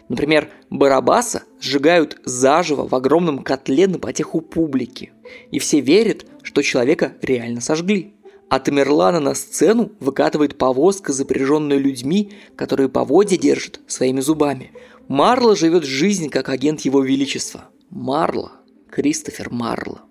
Например, 0.08 0.48
Барабаса 0.70 1.44
сжигают 1.60 2.18
заживо 2.24 2.88
в 2.88 2.94
огромном 2.94 3.38
котле 3.38 3.86
на 3.86 3.98
потеху 3.98 4.40
публики. 4.40 5.12
И 5.50 5.58
все 5.58 5.80
верят, 5.80 6.26
что 6.54 6.62
человека 6.62 7.14
реально 7.20 7.60
сожгли. 7.60 8.14
А 8.48 8.60
Тамерлана 8.60 9.18
на 9.18 9.34
сцену 9.34 9.90
выкатывает 9.98 10.56
повозка, 10.56 11.12
запряженная 11.12 11.78
людьми, 11.78 12.30
которые 12.54 12.88
поводья 12.88 13.36
держат 13.36 13.80
своими 13.88 14.20
зубами. 14.20 14.70
Марло 15.08 15.56
живет 15.56 15.82
жизнь 15.82 16.28
как 16.30 16.48
агент 16.48 16.82
его 16.82 17.02
величества. 17.02 17.64
Марло. 17.90 18.52
Кристофер 18.88 19.50
Марло. 19.50 20.02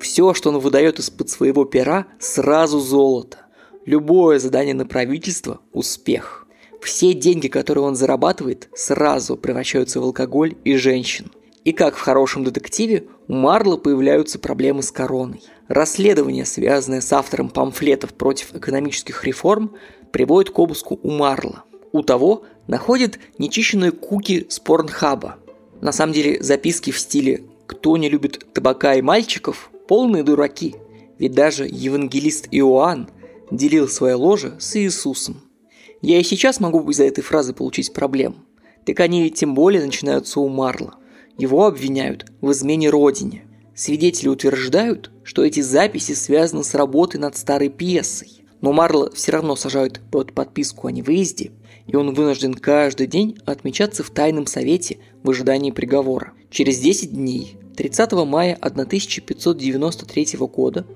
Все, 0.00 0.34
что 0.34 0.48
он 0.50 0.58
выдает 0.58 0.98
из-под 0.98 1.30
своего 1.30 1.64
пера, 1.64 2.08
сразу 2.18 2.80
золото. 2.80 3.46
Любое 3.86 4.40
задание 4.40 4.74
на 4.74 4.86
правительство– 4.86 5.60
успех. 5.72 6.48
Все 6.80 7.14
деньги, 7.14 7.46
которые 7.46 7.84
он 7.84 7.94
зарабатывает, 7.94 8.68
сразу 8.74 9.36
превращаются 9.36 10.00
в 10.00 10.02
алкоголь 10.02 10.56
и 10.64 10.74
женщин. 10.74 11.30
И 11.64 11.72
как 11.72 11.96
в 11.96 12.00
хорошем 12.00 12.44
детективе, 12.44 13.06
у 13.28 13.34
Марла 13.34 13.76
появляются 13.76 14.38
проблемы 14.38 14.82
с 14.82 14.90
короной. 14.90 15.42
Расследование, 15.68 16.44
связанное 16.44 17.00
с 17.00 17.12
автором 17.12 17.50
памфлетов 17.50 18.14
против 18.14 18.54
экономических 18.54 19.24
реформ, 19.24 19.76
приводит 20.10 20.50
к 20.50 20.58
обыску 20.58 20.98
у 21.02 21.10
Марла. 21.10 21.64
У 21.92 22.02
того 22.02 22.44
находят 22.66 23.18
нечищенные 23.38 23.92
куки 23.92 24.46
с 24.48 24.58
порнхаба. 24.58 25.36
На 25.80 25.92
самом 25.92 26.12
деле 26.12 26.42
записки 26.42 26.90
в 26.90 26.98
стиле 26.98 27.44
«Кто 27.66 27.96
не 27.96 28.08
любит 28.08 28.52
табака 28.52 28.94
и 28.94 29.02
мальчиков?» 29.02 29.70
полные 29.86 30.22
дураки. 30.22 30.76
Ведь 31.18 31.32
даже 31.32 31.66
евангелист 31.70 32.48
Иоанн 32.50 33.10
делил 33.50 33.88
свое 33.88 34.14
ложе 34.14 34.56
с 34.58 34.76
Иисусом. 34.76 35.42
Я 36.00 36.18
и 36.18 36.22
сейчас 36.24 36.60
могу 36.60 36.88
из-за 36.90 37.04
этой 37.04 37.22
фразы 37.22 37.52
получить 37.52 37.92
проблем. 37.92 38.46
Так 38.86 39.00
они 39.00 39.30
тем 39.30 39.54
более 39.54 39.84
начинаются 39.84 40.40
у 40.40 40.48
Марла. 40.48 40.94
Его 41.38 41.66
обвиняют 41.66 42.26
в 42.40 42.52
измене 42.52 42.90
родине. 42.90 43.44
Свидетели 43.74 44.28
утверждают, 44.28 45.10
что 45.24 45.44
эти 45.44 45.60
записи 45.60 46.12
связаны 46.12 46.62
с 46.62 46.74
работой 46.74 47.18
над 47.18 47.36
старой 47.36 47.68
пьесой. 47.68 48.44
Но 48.60 48.72
Марла 48.72 49.10
все 49.12 49.32
равно 49.32 49.56
сажают 49.56 50.00
под 50.10 50.32
подписку 50.34 50.86
о 50.86 50.92
невыезде, 50.92 51.50
и 51.86 51.96
он 51.96 52.14
вынужден 52.14 52.54
каждый 52.54 53.06
день 53.06 53.38
отмечаться 53.44 54.02
в 54.02 54.10
тайном 54.10 54.46
совете 54.46 54.98
в 55.22 55.30
ожидании 55.30 55.70
приговора. 55.70 56.32
Через 56.50 56.78
10 56.78 57.12
дней, 57.12 57.56
30 57.76 58.12
мая 58.12 58.56
1593 58.60 60.38
года, 60.38 60.86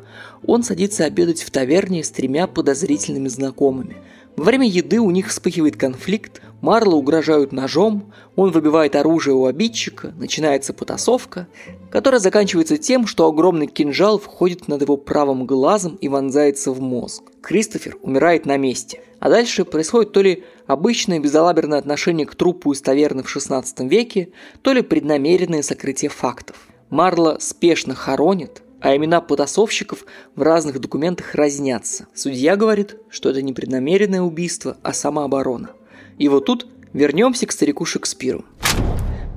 он 0.46 0.62
садится 0.62 1.04
обедать 1.04 1.42
в 1.42 1.50
таверне 1.50 2.04
с 2.04 2.10
тремя 2.10 2.46
подозрительными 2.46 3.28
знакомыми– 3.28 3.96
во 4.36 4.44
время 4.44 4.68
еды 4.68 5.00
у 5.00 5.10
них 5.10 5.28
вспыхивает 5.28 5.76
конфликт, 5.76 6.42
Марло 6.60 6.96
угрожают 6.96 7.52
ножом, 7.52 8.12
он 8.34 8.50
выбивает 8.50 8.94
оружие 8.94 9.34
у 9.34 9.46
обидчика, 9.46 10.12
начинается 10.18 10.74
потасовка, 10.74 11.48
которая 11.90 12.20
заканчивается 12.20 12.76
тем, 12.76 13.06
что 13.06 13.26
огромный 13.26 13.66
кинжал 13.66 14.18
входит 14.18 14.68
над 14.68 14.82
его 14.82 14.98
правым 14.98 15.46
глазом 15.46 15.96
и 16.02 16.08
вонзается 16.08 16.70
в 16.70 16.80
мозг. 16.80 17.22
Кристофер 17.40 17.96
умирает 18.02 18.44
на 18.44 18.58
месте. 18.58 19.00
А 19.18 19.30
дальше 19.30 19.64
происходит 19.64 20.12
то 20.12 20.20
ли 20.20 20.44
обычное 20.66 21.18
безалаберное 21.18 21.78
отношение 21.78 22.26
к 22.26 22.34
трупу 22.34 22.72
из 22.72 22.82
таверны 22.82 23.22
в 23.22 23.30
16 23.30 23.80
веке, 23.80 24.30
то 24.62 24.72
ли 24.72 24.82
преднамеренное 24.82 25.62
сокрытие 25.62 26.10
фактов. 26.10 26.68
Марло 26.90 27.38
спешно 27.40 27.94
хоронит, 27.94 28.62
а 28.80 28.94
имена 28.94 29.20
потасовщиков 29.20 30.04
в 30.34 30.42
разных 30.42 30.80
документах 30.80 31.34
разнятся. 31.34 32.06
Судья 32.14 32.56
говорит, 32.56 32.96
что 33.08 33.30
это 33.30 33.42
не 33.42 33.52
преднамеренное 33.52 34.20
убийство, 34.20 34.76
а 34.82 34.92
самооборона. 34.92 35.70
И 36.18 36.28
вот 36.28 36.44
тут 36.44 36.66
вернемся 36.92 37.46
к 37.46 37.52
старику 37.52 37.84
Шекспиру. 37.84 38.44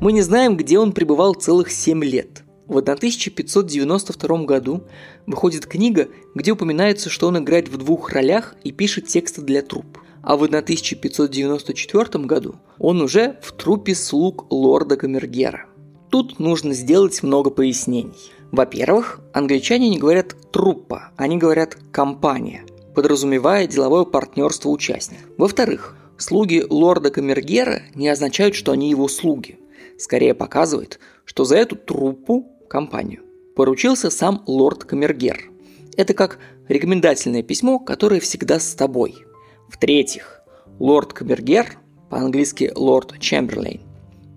Мы 0.02 0.12
не 0.12 0.22
знаем, 0.22 0.56
где 0.56 0.80
он 0.80 0.92
пребывал 0.92 1.34
целых 1.34 1.72
7 1.72 2.04
лет. 2.04 2.44
В 2.70 2.78
1592 2.78 4.44
году 4.46 4.84
выходит 5.28 5.66
книга, 5.66 6.08
где 6.34 6.52
упоминается, 6.52 7.10
что 7.10 7.28
он 7.28 7.40
играет 7.40 7.68
в 7.68 7.76
двух 7.76 8.12
ролях 8.14 8.56
и 8.64 8.72
пишет 8.72 9.08
тексты 9.08 9.42
для 9.42 9.62
труп. 9.62 9.98
А 10.22 10.38
в 10.38 10.44
1594 10.44 12.24
году 12.24 12.56
он 12.78 13.02
уже 13.02 13.38
в 13.42 13.52
трупе 13.52 13.94
слуг 13.96 14.50
лорда 14.50 14.96
Камергера. 14.96 15.66
Тут 16.10 16.40
нужно 16.40 16.74
сделать 16.74 17.22
много 17.24 17.50
пояснений– 17.50 18.32
во-первых, 18.52 19.22
англичане 19.32 19.90
не 19.90 20.00
говорят 20.00 20.36
«труппа», 20.52 21.12
они 21.18 21.38
говорят 21.38 21.78
«компания», 21.92 22.66
подразумевая 22.96 23.68
деловое 23.68 24.06
партнерство 24.06 24.70
участников. 24.70 25.26
Во-вторых, 25.38 25.96
слуги 26.18 26.66
лорда 26.68 27.12
Камергера 27.12 27.84
не 27.94 28.10
означают, 28.10 28.56
что 28.56 28.72
они 28.72 28.90
его 28.90 29.08
слуги. 29.08 29.60
Скорее 30.00 30.34
показывает, 30.34 31.00
что 31.26 31.46
за 31.46 31.58
эту 31.58 31.76
труппу, 31.76 32.48
компанию, 32.70 33.24
поручился 33.56 34.10
сам 34.10 34.44
лорд 34.46 34.86
Камергер. 34.86 35.52
Это 35.98 36.14
как 36.14 36.40
рекомендательное 36.70 37.44
письмо, 37.44 37.80
которое 37.80 38.22
всегда 38.22 38.60
с 38.60 38.74
тобой. 38.76 39.26
В-третьих, 39.68 40.42
лорд 40.80 41.12
Камергер, 41.12 41.78
по-английски 42.10 42.72
лорд 42.76 43.20
Чемберлейн, 43.20 43.82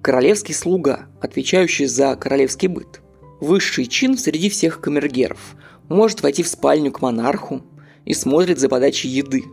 королевский 0.03 0.55
слуга, 0.55 1.07
отвечающий 1.21 1.87
за 1.87 2.17
королевский 2.17 2.69
быт 2.69 3.03
высший 3.43 3.87
чин 3.87 4.17
среди 4.17 4.49
всех 4.49 4.81
камергеров, 4.81 5.57
может 5.89 6.23
войти 6.23 6.43
в 6.43 6.49
спальню 6.49 6.93
к 6.93 7.03
монарху 7.03 7.63
и 8.05 8.15
смотрит 8.15 8.59
за 8.61 8.69
подачей 8.69 9.11
еды, 9.11 9.45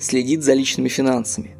следит 0.00 0.42
за 0.42 0.52
личными 0.52 0.88
финансами. 0.88 1.56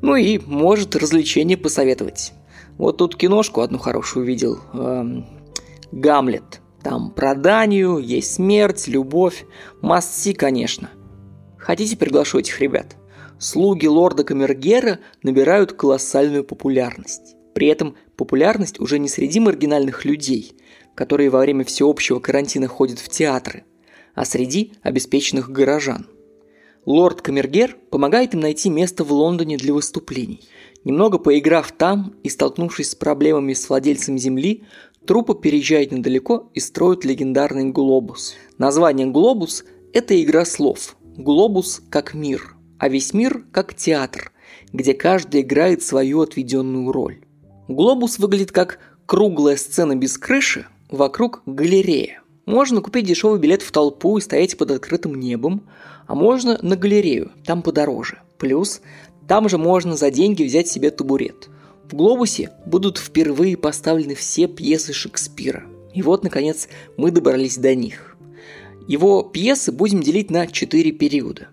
Ну 0.00 0.16
и 0.16 0.38
может 0.38 0.96
развлечения 0.96 1.56
посоветовать. 1.56 2.32
Вот 2.78 2.96
тут 2.96 3.16
киношку 3.16 3.60
одну 3.60 3.78
хорошую 3.78 4.24
увидел. 4.24 4.58
Эм, 4.72 5.26
Гамлет. 5.92 6.60
Там 6.82 7.10
про 7.10 7.34
Данию, 7.34 7.98
есть 7.98 8.34
смерть, 8.34 8.86
любовь. 8.88 9.44
Масти, 9.80 10.32
конечно. 10.32 10.90
Хотите, 11.58 11.96
приглашу 11.96 12.38
этих 12.38 12.60
ребят. 12.60 12.96
Слуги 13.38 13.86
лорда 13.86 14.24
Камергера 14.24 15.00
набирают 15.22 15.72
колоссальную 15.72 16.44
популярность. 16.44 17.36
При 17.54 17.68
этом 17.68 17.96
популярность 18.16 18.80
уже 18.80 18.98
не 18.98 19.08
среди 19.08 19.40
маргинальных 19.40 20.04
людей, 20.04 20.52
которые 20.94 21.30
во 21.30 21.40
время 21.40 21.64
всеобщего 21.64 22.20
карантина 22.20 22.68
ходят 22.68 22.98
в 22.98 23.08
театры, 23.08 23.64
а 24.14 24.24
среди 24.24 24.72
обеспеченных 24.82 25.50
горожан. 25.50 26.06
Лорд 26.86 27.20
Камергер 27.20 27.76
помогает 27.90 28.34
им 28.34 28.40
найти 28.40 28.70
место 28.70 29.04
в 29.04 29.12
Лондоне 29.12 29.56
для 29.56 29.74
выступлений. 29.74 30.40
Немного 30.84 31.18
поиграв 31.18 31.70
там 31.72 32.14
и 32.22 32.28
столкнувшись 32.28 32.90
с 32.90 32.94
проблемами 32.94 33.52
с 33.52 33.68
владельцем 33.68 34.16
земли, 34.16 34.64
труппа 35.08 35.34
переезжает 35.34 35.90
недалеко 35.90 36.50
и 36.52 36.60
строит 36.60 37.06
легендарный 37.06 37.70
глобус. 37.70 38.34
Название 38.58 39.06
«Глобус»– 39.06 39.64
это 39.94 40.22
игра 40.22 40.44
слов. 40.44 40.96
Глобус 41.16 41.80
как 41.88 42.12
мир, 42.12 42.56
а 42.78 42.90
весь 42.90 43.14
мир 43.14 43.46
как 43.50 43.74
театр, 43.74 44.32
где 44.74 44.92
каждый 44.92 45.40
играет 45.40 45.82
свою 45.82 46.20
отведенную 46.20 46.92
роль. 46.92 47.22
Глобус 47.68 48.18
выглядит 48.18 48.52
как 48.52 48.80
круглая 49.06 49.56
сцена 49.56 49.96
без 49.96 50.18
крыши, 50.18 50.66
вокруг 50.90 51.40
галерея. 51.46 52.20
Можно 52.44 52.82
купить 52.82 53.06
дешевый 53.06 53.40
билет 53.40 53.62
в 53.62 53.72
толпу 53.72 54.18
и 54.18 54.20
стоять 54.20 54.58
под 54.58 54.72
открытым 54.72 55.14
небом, 55.14 55.62
а 56.06 56.14
можно 56.14 56.58
на 56.60 56.76
галерею, 56.76 57.32
там 57.46 57.62
подороже. 57.62 58.18
Плюс 58.36 58.82
там 59.26 59.48
же 59.48 59.56
можно 59.56 59.96
за 59.96 60.10
деньги 60.10 60.42
взять 60.42 60.68
себе 60.68 60.90
табурет. 60.90 61.48
В 61.90 61.94
«Глобусе» 61.94 62.50
будут 62.66 62.98
впервые 62.98 63.56
поставлены 63.56 64.14
все 64.14 64.46
пьесы 64.46 64.92
Шекспира. 64.92 65.64
И 65.94 66.02
вот, 66.02 66.22
наконец, 66.22 66.68
мы 66.98 67.10
добрались 67.10 67.56
до 67.56 67.74
них. 67.74 68.14
Его 68.86 69.22
пьесы 69.22 69.72
будем 69.72 70.02
делить 70.02 70.30
на 70.30 70.46
четыре 70.48 70.92
периода. 70.92 71.48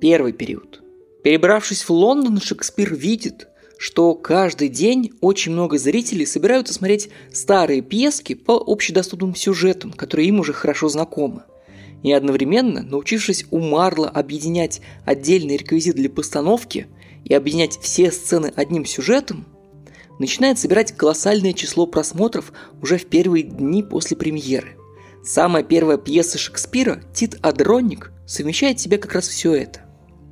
Первый 0.00 0.34
период. 0.34 0.80
Перебравшись 1.24 1.82
в 1.82 1.90
Лондон, 1.90 2.40
Шекспир 2.40 2.94
видит, 2.94 3.48
что 3.76 4.14
каждый 4.14 4.68
день 4.68 5.14
очень 5.20 5.50
много 5.50 5.78
зрителей 5.78 6.26
собираются 6.26 6.74
смотреть 6.74 7.08
старые 7.32 7.82
пьески 7.82 8.34
по 8.34 8.62
общедоступным 8.64 9.34
сюжетам, 9.34 9.92
которые 9.92 10.28
им 10.28 10.38
уже 10.38 10.52
хорошо 10.52 10.90
знакомы. 10.90 11.42
И 12.04 12.12
одновременно, 12.12 12.82
научившись 12.82 13.46
у 13.50 13.58
Марла 13.58 14.08
объединять 14.08 14.80
отдельный 15.04 15.56
реквизит 15.56 15.96
для 15.96 16.08
постановки 16.08 16.86
и 17.24 17.34
объединять 17.34 17.80
все 17.80 18.12
сцены 18.12 18.52
одним 18.54 18.86
сюжетом, 18.86 19.46
начинает 20.18 20.58
собирать 20.58 20.92
колоссальное 20.92 21.52
число 21.52 21.86
просмотров 21.86 22.52
уже 22.80 22.98
в 22.98 23.06
первые 23.06 23.44
дни 23.44 23.82
после 23.82 24.16
премьеры. 24.16 24.76
Самая 25.24 25.62
первая 25.62 25.98
пьеса 25.98 26.38
Шекспира 26.38 27.02
«Тит 27.14 27.36
Адронник» 27.42 28.12
совмещает 28.26 28.78
в 28.78 28.82
себе 28.82 28.98
как 28.98 29.12
раз 29.12 29.28
все 29.28 29.54
это. 29.54 29.80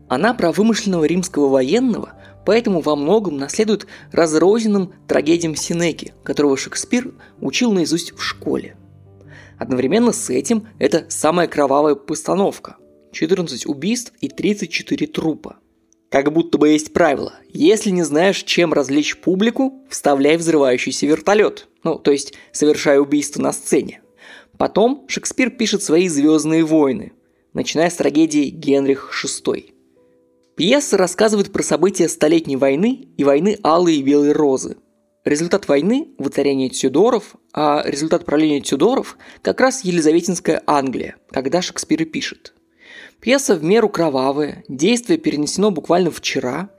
Она 0.08 0.34
про 0.34 0.50
вымышленного 0.50 1.04
римского 1.04 1.48
военного, 1.48 2.14
поэтому 2.44 2.80
во 2.80 2.96
многом 2.96 3.36
наследует 3.36 3.86
разрозненным 4.10 4.92
трагедиям 5.06 5.54
Синеки, 5.54 6.14
которого 6.24 6.56
Шекспир 6.56 7.14
учил 7.40 7.72
наизусть 7.72 8.12
в 8.16 8.22
школе. 8.22 8.76
Одновременно 9.58 10.12
с 10.12 10.30
этим 10.30 10.66
это 10.78 11.06
самая 11.08 11.46
кровавая 11.46 11.94
постановка– 11.94 12.76
14 13.12 13.66
убийств 13.66 14.12
и 14.20 14.28
34 14.28 15.06
трупа. 15.06 15.58
Как 16.10 16.32
будто 16.32 16.58
бы 16.58 16.68
есть 16.70 16.92
правило– 16.92 17.34
если 17.52 17.90
не 17.90 18.02
знаешь, 18.02 18.42
чем 18.42 18.72
развлечь 18.72 19.18
публику, 19.18 19.82
вставляй 19.88 20.36
взрывающийся 20.36 21.06
вертолет. 21.06 21.68
Ну, 21.82 21.98
то 21.98 22.10
есть, 22.10 22.34
совершая 22.52 23.00
убийство 23.00 23.40
на 23.40 23.52
сцене. 23.52 24.02
Потом 24.58 25.06
Шекспир 25.08 25.50
пишет 25.50 25.82
свои 25.82 26.08
«Звездные 26.08 26.64
войны», 26.64 27.12
начиная 27.54 27.90
с 27.90 27.94
трагедии 27.94 28.50
Генрих 28.50 29.10
VI– 29.24 29.72
Пьеса 30.60 30.98
рассказывает 30.98 31.52
про 31.52 31.62
события 31.62 32.06
Столетней 32.06 32.56
войны 32.56 33.08
и 33.16 33.24
войны 33.24 33.58
Алой 33.62 33.96
и 33.96 34.02
Белой 34.02 34.32
Розы. 34.32 34.76
Результат 35.24 35.68
войны– 35.68 36.08
воцарение 36.18 36.68
Тюдоров, 36.68 37.36
а 37.54 37.82
результат 37.86 38.26
правления 38.26 38.60
Тюдоров– 38.60 39.16
как 39.42 39.58
раз 39.58 39.84
Елизаветинская 39.84 40.62
Англия, 40.66 41.16
когда 41.30 41.62
Шекспир 41.62 42.02
и 42.02 42.04
пишет. 42.04 42.52
Пьеса 43.20 43.54
в 43.54 43.62
меру 43.62 43.88
кровавая, 43.88 44.64
действие 44.68 45.18
перенесено 45.18 45.70
буквально 45.70 46.10
вчера, 46.10 46.70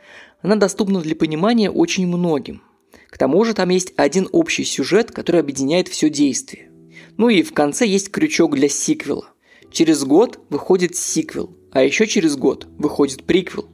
она 0.41 0.55
доступна 0.55 0.99
для 1.01 1.15
понимания 1.15 1.69
очень 1.69 2.07
многим. 2.07 2.63
К 3.09 3.17
тому 3.17 3.43
же 3.45 3.53
там 3.53 3.69
есть 3.69 3.93
один 3.95 4.27
общий 4.31 4.63
сюжет, 4.63 5.11
который 5.11 5.41
объединяет 5.41 5.87
все 5.87 6.09
действие. 6.09 6.71
Ну 7.17 7.29
и 7.29 7.43
в 7.43 7.53
конце 7.53 7.85
есть 7.85 8.09
крючок 8.09 8.55
для 8.55 8.69
сиквела. 8.69 9.27
Через 9.71 10.03
год 10.03 10.39
выходит 10.49 10.95
сиквел, 10.95 11.55
а 11.71 11.83
еще 11.83 12.07
через 12.07 12.35
год 12.35 12.67
выходит 12.77 13.23
приквел. 13.25 13.69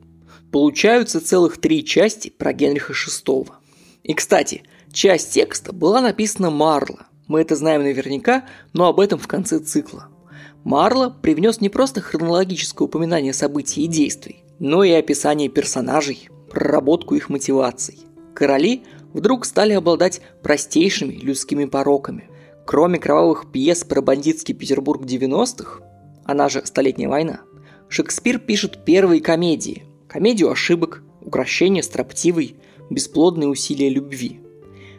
Получаются 0.51 1.21
целых 1.21 1.60
три 1.60 1.86
части 1.86 2.30
про 2.30 2.51
Генриха 2.51 2.93
VI. 2.93 3.47
И, 4.03 4.13
кстати, 4.13 4.63
часть 4.91 5.34
текста 5.34 5.71
была 5.71 6.01
написана 6.01 6.49
Марло. 6.49 7.08
Мы 7.27 7.41
это 7.41 7.56
знаем 7.56 7.84
наверняка, 7.84 8.45
но 8.73 8.88
об 8.88 8.99
этом 8.99 9.19
в 9.19 9.27
конце 9.27 9.60
цикла. 9.60 10.10
Марло 10.67 11.15
привнес 11.21 11.62
не 11.62 11.69
просто 11.69 12.01
хронологическое 12.01 12.88
упоминание 12.88 13.32
событий 13.32 13.86
и 13.86 13.88
действий, 13.88 14.43
но 14.60 14.84
и 14.84 14.91
описание 14.91 15.47
персонажей, 15.47 16.27
проработку 16.49 17.15
их 17.15 17.30
мотиваций. 17.30 17.99
Короли 18.34 18.84
вдруг 19.13 19.45
стали 19.45 19.71
обладать 19.71 20.19
простейшими 20.43 21.13
людскими 21.13 21.63
пороками. 21.63 22.30
Кроме 22.65 22.99
кровавых 22.99 23.49
пьес 23.49 23.86
про 23.86 24.01
бандитский 24.01 24.53
Петербург 24.53 25.06
90-х, 25.06 25.84
она 26.25 26.49
же 26.49 26.62
«Столетняя 26.65 27.08
война», 27.08 27.39
Шекспир 27.88 28.38
пишет 28.38 28.84
первые 28.84 29.21
комедии. 29.21 29.86
Комедию 30.10 30.51
ошибок, 30.51 31.01
украшения 31.21 31.82
строптивой, 31.82 32.58
бесплодные 32.89 33.47
усилия 33.47 33.88
любви. 33.88 34.41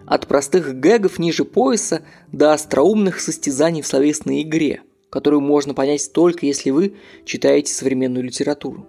От 0.06 0.28
простых 0.28 0.80
гэгов 0.80 1.18
ниже 1.18 1.44
пояса 1.44 2.00
до 2.32 2.54
остроумных 2.54 3.20
состязаний 3.20 3.82
в 3.82 3.86
словесной 3.86 4.40
игре, 4.40 4.80
которую 5.10 5.40
можно 5.40 5.74
понять 5.74 6.12
только 6.12 6.46
если 6.46 6.70
вы 6.70 6.94
читаете 7.24 7.72
современную 7.72 8.24
литературу. 8.24 8.86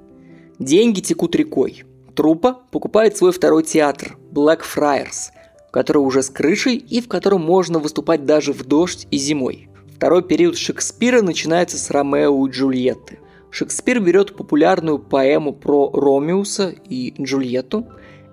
Деньги 0.58 1.00
текут 1.00 1.36
рекой. 1.36 1.84
Трупа 2.16 2.60
покупает 2.72 3.16
свой 3.18 3.32
второй 3.32 3.64
театр– 3.64 4.18
Black 4.32 4.62
Friars, 4.62 5.32
который 5.72 6.00
уже 6.00 6.24
с 6.24 6.30
крышей 6.30 6.76
и 6.76 7.02
в 7.02 7.08
котором 7.08 7.42
можно 7.42 7.80
выступать 7.80 8.26
даже 8.26 8.54
в 8.54 8.66
дождь 8.66 9.08
и 9.12 9.18
зимой. 9.18 9.70
Второй 9.96 10.24
период 10.24 10.58
Шекспира 10.58 11.22
начинается 11.22 11.78
с 11.78 11.90
Ромео 11.90 12.46
и 12.48 12.52
Джульетты– 12.52 13.20
Шекспир 13.52 14.00
берет 14.00 14.36
популярную 14.36 15.00
поэму 15.00 15.54
про 15.54 15.90
Ромеуса 15.92 16.70
и 16.88 17.14
Джульетту 17.22 17.88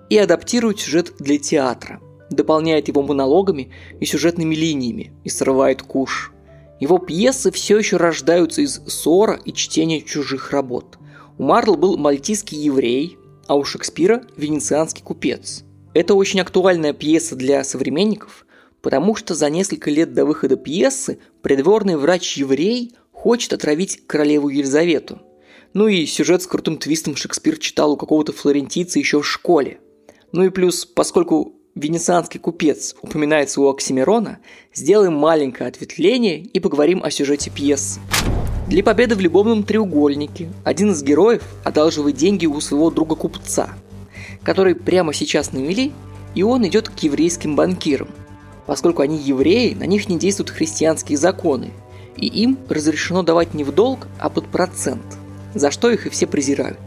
и 0.09 0.17
адаптирует 0.17 0.79
сюжет 0.79 1.13
для 1.19 1.39
театра, 1.39 1.99
дополняет 2.29 2.87
его 2.87 3.01
монологами 3.01 3.71
и 3.99 4.05
сюжетными 4.05 4.53
линиями 4.53 5.13
и 5.23 5.29
срывает 5.29 5.81
куш. 5.81 6.31
Его 6.79 6.99
пьесы 6.99 7.51
все 7.51 7.77
еще 7.79 7.97
рождаются 7.97 8.61
из 8.61 8.81
ссора 8.87 9.39
и 9.43 9.51
чтения 9.53 10.01
чужих 10.01 10.51
работ. 10.51 10.97
У 11.37 11.43
Марла 11.43 11.75
был 11.75 11.97
мальтийский 11.97 12.57
еврей, 12.57 13.17
а 13.47 13.55
у 13.55 13.63
Шекспира– 13.63 14.23
венецианский 14.37 15.03
купец. 15.03 15.63
Это 15.93 16.13
очень 16.13 16.39
актуальная 16.39 16.93
пьеса 16.93 17.35
для 17.35 17.63
современников, 17.63 18.45
потому 18.81 19.15
что 19.15 19.33
за 19.33 19.49
несколько 19.49 19.89
лет 19.89 20.13
до 20.13 20.25
выхода 20.25 20.55
пьесы 20.55 21.19
придворный 21.41 21.97
врач-еврей 21.97 22.93
хочет 23.11 23.53
отравить 23.53 24.05
королеву 24.05 24.49
Елизавету. 24.49 25.21
Ну 25.73 25.87
и 25.87 26.05
сюжет 26.05 26.43
с 26.43 26.47
крутым 26.47 26.77
твистом 26.77 27.15
Шекспир 27.15 27.57
читал 27.57 27.93
у 27.93 27.97
какого-то 27.97 28.33
флорентийца 28.33 28.99
еще 28.99 29.21
в 29.21 29.27
школе. 29.27 29.79
Ну 30.31 30.43
и 30.43 30.49
плюс, 30.49 30.85
поскольку 30.85 31.56
венецианский 31.77 32.39
купец 32.39 32.95
упоминается 33.01 33.61
у 33.61 33.69
Оксимирона, 33.69 34.39
сделаем 34.73 35.13
маленькое 35.13 35.69
ответвление 35.69 36.39
и 36.39 36.59
поговорим 36.59 37.03
о 37.03 37.11
сюжете 37.11 37.49
пьесы. 37.49 37.99
Для 38.67 38.83
победы 38.83 39.15
в 39.15 39.21
любовном 39.21 39.63
треугольнике 39.63 40.49
один 40.63 40.91
из 40.91 41.01
героев 41.01 41.43
одалживает 41.63 42.17
деньги 42.17 42.45
у 42.45 42.59
своего 42.59 42.91
друга-купца, 42.91 43.69
который 44.43 44.75
прямо 44.75 45.13
сейчас 45.13 45.53
навели, 45.53 45.93
и 46.35 46.43
он 46.43 46.67
идет 46.67 46.89
к 46.89 46.99
еврейским 46.99 47.55
банкирам. 47.55 48.09
Поскольку 48.65 49.01
они 49.01 49.17
евреи, 49.17 49.73
на 49.73 49.85
них 49.85 50.09
не 50.09 50.19
действуют 50.19 50.49
христианские 50.49 51.17
законы, 51.17 51.71
и 52.17 52.27
им 52.27 52.57
разрешено 52.67 53.23
давать 53.23 53.53
не 53.53 53.63
в 53.63 53.71
долг, 53.71 54.07
а 54.19 54.29
под 54.29 54.47
процент, 54.47 55.05
за 55.53 55.71
что 55.71 55.89
их 55.89 56.05
и 56.05 56.09
все 56.09 56.27
презирают. 56.27 56.77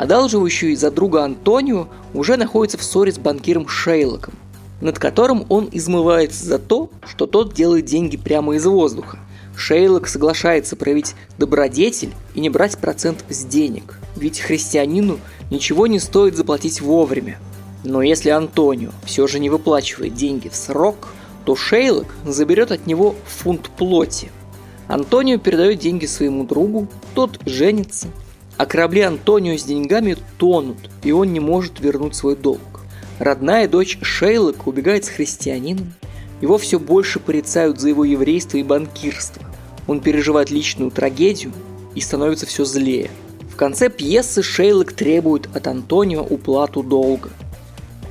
Одалживающий 0.00 0.74
за 0.76 0.90
друга 0.90 1.24
Антонио 1.24 1.86
уже 2.14 2.38
находится 2.38 2.78
в 2.78 2.82
ссоре 2.82 3.12
с 3.12 3.18
банкиром 3.18 3.68
Шейлоком, 3.68 4.32
над 4.80 4.98
которым 4.98 5.44
он 5.50 5.68
измывается 5.70 6.42
за 6.46 6.58
то, 6.58 6.88
что 7.06 7.26
тот 7.26 7.52
делает 7.52 7.84
деньги 7.84 8.16
прямо 8.16 8.54
из 8.54 8.64
воздуха. 8.64 9.18
Шейлок 9.54 10.08
соглашается 10.08 10.74
проявить 10.74 11.16
добродетель 11.36 12.14
и 12.34 12.40
не 12.40 12.48
брать 12.48 12.78
процент 12.78 13.26
с 13.28 13.44
денег, 13.44 13.98
ведь 14.16 14.40
христианину 14.40 15.18
ничего 15.50 15.86
не 15.86 15.98
стоит 15.98 16.34
заплатить 16.34 16.80
вовремя. 16.80 17.38
Но 17.84 18.00
если 18.00 18.30
Антонио 18.30 18.92
все 19.04 19.26
же 19.26 19.38
не 19.38 19.50
выплачивает 19.50 20.14
деньги 20.14 20.48
в 20.48 20.56
срок, 20.56 21.08
то 21.44 21.54
Шейлок 21.54 22.08
заберет 22.24 22.72
от 22.72 22.86
него 22.86 23.16
фунт 23.26 23.68
плоти– 23.76 24.30
Антонио 24.90 25.38
передает 25.38 25.78
деньги 25.78 26.06
своему 26.06 26.42
другу, 26.42 26.88
тот 27.14 27.38
женится, 27.46 28.08
а 28.60 28.66
корабли 28.66 29.00
Антонио 29.00 29.56
с 29.56 29.62
деньгами 29.62 30.18
тонут, 30.36 30.90
и 31.02 31.12
он 31.12 31.32
не 31.32 31.40
может 31.40 31.80
вернуть 31.80 32.14
свой 32.14 32.36
долг. 32.36 32.82
Родная 33.18 33.66
дочь 33.66 33.96
Шейлок 34.02 34.66
убегает 34.66 35.06
с 35.06 35.08
христианином, 35.08 35.94
его 36.42 36.58
все 36.58 36.78
больше 36.78 37.20
порицают 37.20 37.80
за 37.80 37.88
его 37.88 38.04
еврейство 38.04 38.58
и 38.58 38.62
банкирство. 38.62 39.42
Он 39.86 40.00
переживает 40.00 40.50
личную 40.50 40.90
трагедию 40.90 41.54
и 41.94 42.02
становится 42.02 42.44
все 42.44 42.66
злее. 42.66 43.10
В 43.50 43.56
конце 43.56 43.88
пьесы 43.88 44.42
Шейлок 44.42 44.92
требует 44.92 45.48
от 45.56 45.66
Антонио 45.66 46.22
уплату 46.22 46.82
долга. 46.82 47.30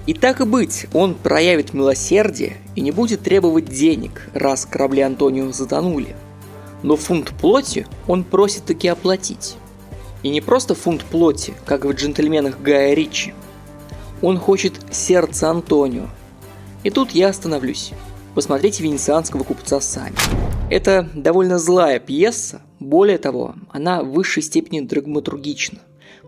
И 0.08 0.16
так 0.16 0.42
и 0.42 0.46
быть, 0.46 0.88
он 0.94 1.14
проявит 1.14 1.76
милосердие 1.76 2.58
и 2.74 2.82
не 2.82 2.90
будет 2.90 3.22
требовать 3.22 3.66
денег, 3.66 4.28
раз 4.34 4.66
корабли 4.66 5.02
Антонио 5.02 5.52
затонули– 5.52 6.16
Но 6.82 6.96
фунт 6.96 7.34
плоти 7.40 7.86
он 8.08 8.24
просит 8.24 8.66
таки 8.66 8.88
оплатить. 8.88 9.59
И 10.24 10.30
не 10.30 10.42
просто 10.42 10.76
фунт 10.76 11.04
плоти, 11.06 11.54
как 11.66 11.86
в 11.86 11.92
«Джентльменах 11.92 12.62
Гая 12.62 12.94
Ричи. 12.94 13.34
Он 14.22 14.38
хочет 14.38 14.74
сердце 14.92 15.50
Антонио. 15.50 16.08
И 16.84 16.90
тут 16.90 17.12
я 17.12 17.30
остановлюсь. 17.30 17.92
Посмотрите 18.36 18.84
«Венецианского 18.84 19.44
купца» 19.44 19.80
сами. 19.80 20.16
Это 20.70 21.10
довольно 21.16 21.58
злая 21.58 22.00
пьеса, 22.00 22.62
более 22.80 23.18
того, 23.18 23.56
она 23.70 24.04
в 24.04 24.12
высшей 24.12 24.44
степени 24.44 24.82
драматургична, 24.82 25.80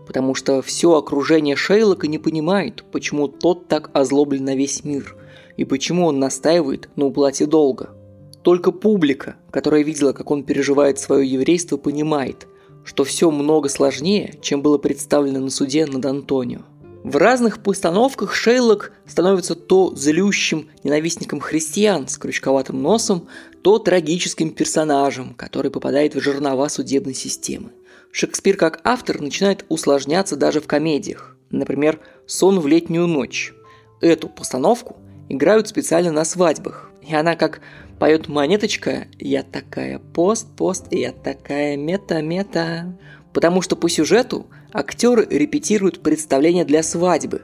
потому 0.06 0.34
что 0.34 0.62
все 0.62 0.96
окружение 0.96 1.56
Шейлока 1.56 2.08
не 2.08 2.18
понимает, 2.18 2.84
почему 2.90 3.28
тот 3.28 3.68
так 3.68 3.90
озлоблен 3.94 4.44
на 4.44 4.56
весь 4.56 4.84
мир, 4.84 5.16
и 5.56 5.64
почему 5.64 6.06
он 6.06 6.18
настаивает 6.18 6.88
на 6.96 7.06
уплате 7.06 7.46
долга. 7.46 7.90
Только 8.42 8.72
публика, 8.72 9.36
которая 9.50 9.82
видела, 9.82 10.12
как 10.12 10.30
он 10.30 10.42
переживает 10.42 10.98
свое 10.98 11.26
еврейство, 11.26 11.76
понимает, 11.76 12.48
что 12.84 13.04
все 13.04 13.30
много 13.30 13.68
сложнее, 13.68 14.34
чем 14.40 14.62
было 14.62 14.78
представлено 14.78 15.40
на 15.40 15.50
суде 15.50 15.86
над 15.86 16.04
Антонио. 16.04 16.62
В 17.04 17.16
разных 17.16 17.62
постановках 17.62 18.32
Шейлок 18.32 18.92
становится 19.06 19.56
то 19.56 19.92
злющим 19.94 20.68
ненавистником 20.84 21.40
христиан 21.40 22.06
с 22.06 22.16
крючковатым 22.16 22.80
носом, 22.80 23.26
то 23.62 23.78
трагическим 23.78 24.50
персонажем, 24.50 25.34
который 25.34 25.72
попадает 25.72 26.14
в 26.14 26.20
жернова 26.20 26.68
судебной 26.68 27.14
системы. 27.14 27.70
Шекспир 28.12 28.56
как 28.56 28.80
автор 28.84 29.20
начинает 29.20 29.64
усложняться 29.68 30.36
даже 30.36 30.60
в 30.60 30.68
комедиях. 30.68 31.36
Например, 31.50 31.98
«Сон 32.26 32.60
в 32.60 32.68
летнюю 32.68 33.08
ночь». 33.08 33.52
Эту 34.00 34.28
постановку 34.28 34.96
играют 35.28 35.68
специально 35.68 36.12
на 36.12 36.24
свадьбах. 36.24 36.90
И 37.06 37.14
она 37.14 37.34
как 37.34 37.60
поет 38.02 38.26
монеточка 38.26 39.06
«Я 39.20 39.44
такая 39.44 40.00
пост-пост, 40.00 40.86
я 40.90 41.12
такая 41.12 41.76
мета-мета». 41.76 42.98
Потому 43.32 43.62
что 43.62 43.76
по 43.76 43.88
сюжету 43.88 44.48
актеры 44.72 45.24
репетируют 45.30 46.02
представление 46.02 46.64
для 46.64 46.82
свадьбы. 46.82 47.42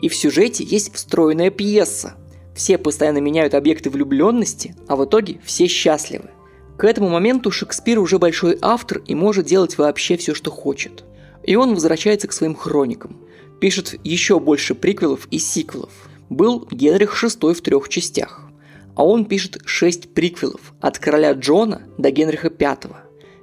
И 0.00 0.08
в 0.08 0.16
сюжете 0.16 0.64
есть 0.64 0.94
встроенная 0.94 1.50
пьеса. 1.50 2.14
Все 2.56 2.78
постоянно 2.78 3.18
меняют 3.18 3.52
объекты 3.52 3.90
влюбленности, 3.90 4.74
а 4.86 4.96
в 4.96 5.04
итоге 5.04 5.40
все 5.44 5.66
счастливы. 5.66 6.30
К 6.78 6.84
этому 6.84 7.10
моменту 7.10 7.50
Шекспир 7.50 7.98
уже 7.98 8.18
большой 8.18 8.56
автор 8.62 9.02
и 9.06 9.14
может 9.14 9.44
делать 9.44 9.76
вообще 9.76 10.16
все, 10.16 10.32
что 10.32 10.50
хочет. 10.50 11.04
И 11.42 11.54
он 11.54 11.74
возвращается 11.74 12.28
к 12.28 12.32
своим 12.32 12.54
хроникам. 12.54 13.20
Пишет 13.60 13.94
еще 14.04 14.40
больше 14.40 14.74
приквелов 14.74 15.28
и 15.30 15.38
сиквелов. 15.38 15.92
Был 16.30 16.66
Генрих 16.70 17.22
VI 17.22 17.52
в 17.52 17.60
трех 17.60 17.90
частях. 17.90 18.47
А 18.98 19.04
он 19.04 19.26
пишет 19.26 19.58
шесть 19.64 20.12
приквелов 20.12 20.74
от 20.80 20.98
короля 20.98 21.32
Джона 21.32 21.82
до 21.98 22.10
Генриха 22.10 22.50
V 22.50 22.78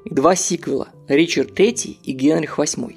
два 0.03 0.35
сиквела 0.35 0.89
«Ричард 1.07 1.57
III» 1.57 1.97
и 2.03 2.11
«Генрих 2.11 2.59
VIII». 2.59 2.93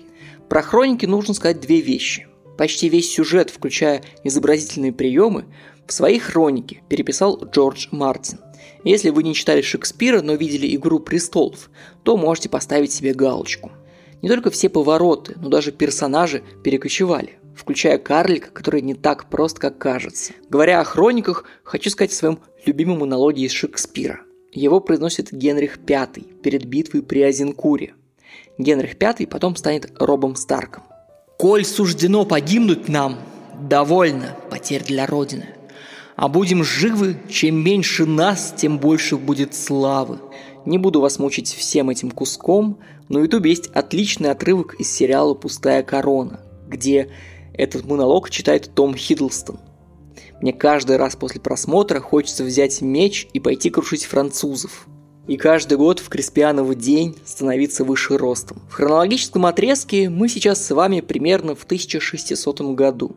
Про 0.49 0.63
хроники 0.63 1.07
нужно 1.07 1.35
сказать 1.35 1.61
две 1.61 1.81
вещи. 1.81 2.27
Почти 2.59 2.89
весь 2.89 3.13
сюжет, 3.13 3.51
включая 3.51 4.03
изобразительные 4.25 4.93
приемы, 4.93 5.45
в 5.87 5.93
своей 5.93 6.19
хронике 6.19 6.83
переписал 6.89 7.41
Джордж 7.45 7.87
Мартин. 7.93 8.41
Если 8.83 9.11
вы 9.11 9.23
не 9.23 9.35
читали 9.35 9.63
Шекспира, 9.63 10.21
но 10.21 10.35
видели 10.35 10.75
«Игру 10.75 10.99
престолов», 10.99 11.71
то 12.03 12.17
можете 12.17 12.49
поставить 12.49 12.91
себе 12.91 13.15
галочку. 13.15 13.71
Не 14.21 14.29
только 14.29 14.51
все 14.51 14.69
повороты, 14.69 15.35
но 15.41 15.49
даже 15.49 15.71
персонажи 15.71 16.43
перекочевали, 16.65 17.39
включая 17.57 17.99
карлика, 17.99 18.51
который 18.51 18.83
не 18.83 18.95
так 18.95 19.31
прост, 19.31 19.59
как 19.59 19.79
кажется. 19.79 20.33
Говоря 20.49 20.81
о 20.81 20.85
хрониках, 20.85 21.45
хочу 21.63 21.91
сказать 21.91 22.13
о 22.13 22.17
своем 22.17 22.39
любимом 22.67 23.01
монологе 23.01 23.45
из 23.45 23.53
Шекспира. 23.53 24.21
Его 24.53 24.81
произносит 24.81 25.33
Генрих 25.33 25.79
V 25.79 26.09
перед 26.43 26.65
битвой 26.65 27.03
при 27.03 27.23
Азенкуре. 27.23 27.95
Генрих 28.59 28.97
V 29.01 29.27
потом 29.27 29.57
станет 29.57 29.93
Робом 29.99 30.37
Старком. 30.37 30.85
«Коль 31.37 31.65
суждено 31.65 32.25
погибнуть 32.25 32.89
нам, 32.89 33.19
довольно 33.61 34.37
потерь 34.51 34.85
для 34.85 35.07
Родины. 35.07 35.47
А 36.17 36.29
будем 36.29 36.65
живы, 36.65 37.17
чем 37.29 37.63
меньше 37.63 38.05
нас, 38.05 38.53
тем 38.57 38.79
больше 38.79 39.17
будет 39.17 39.55
славы. 39.55 40.19
Не 40.65 40.77
буду 40.77 41.01
вас 41.01 41.19
мучить 41.19 41.55
всем 41.55 41.91
этим 41.91 42.11
куском, 42.11 42.81
но 43.09 43.21
в 43.21 43.23
ютубе 43.23 43.51
есть 43.51 43.69
отличный 43.69 44.31
отрывок 44.31 44.75
из 44.81 44.91
сериала 44.91 45.35
«Пустая 45.35 45.83
корона», 45.83 46.41
где 46.67 47.09
этот 47.55 47.85
монолог 47.85 48.31
читает 48.31 48.73
Том 48.75 48.97
Хиддлстон. 48.97 49.61
Мне 50.41 50.53
каждый 50.53 50.97
раз 50.97 51.17
после 51.17 51.41
просмотра 51.41 52.01
хочется 52.01 52.45
взять 52.45 52.81
меч 52.81 53.29
и 53.33 53.41
пойти 53.41 53.71
крушить 53.71 54.05
французов. 54.05 54.87
И 55.27 55.37
каждый 55.37 55.77
год 55.77 55.99
в 55.99 56.09
Креспиановый 56.09 56.77
день 56.77 57.17
становиться 57.25 57.85
выше 57.85 58.17
ростом. 58.17 58.63
В 58.71 58.75
хронологическом 58.75 59.47
отрезке 59.47 60.09
мы 60.09 60.29
сейчас 60.29 60.65
с 60.65 60.71
вами 60.75 61.01
примерно 61.01 61.55
в 61.55 61.65
1600 61.65 62.61
году. 62.75 63.17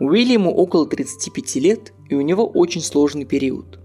Уильяму 0.00 0.50
около 0.50 0.86
35 0.86 1.56
лет, 1.56 1.92
и 2.08 2.14
у 2.14 2.20
него 2.20 2.46
очень 2.46 2.80
сложный 2.80 3.24
период. 3.24 3.78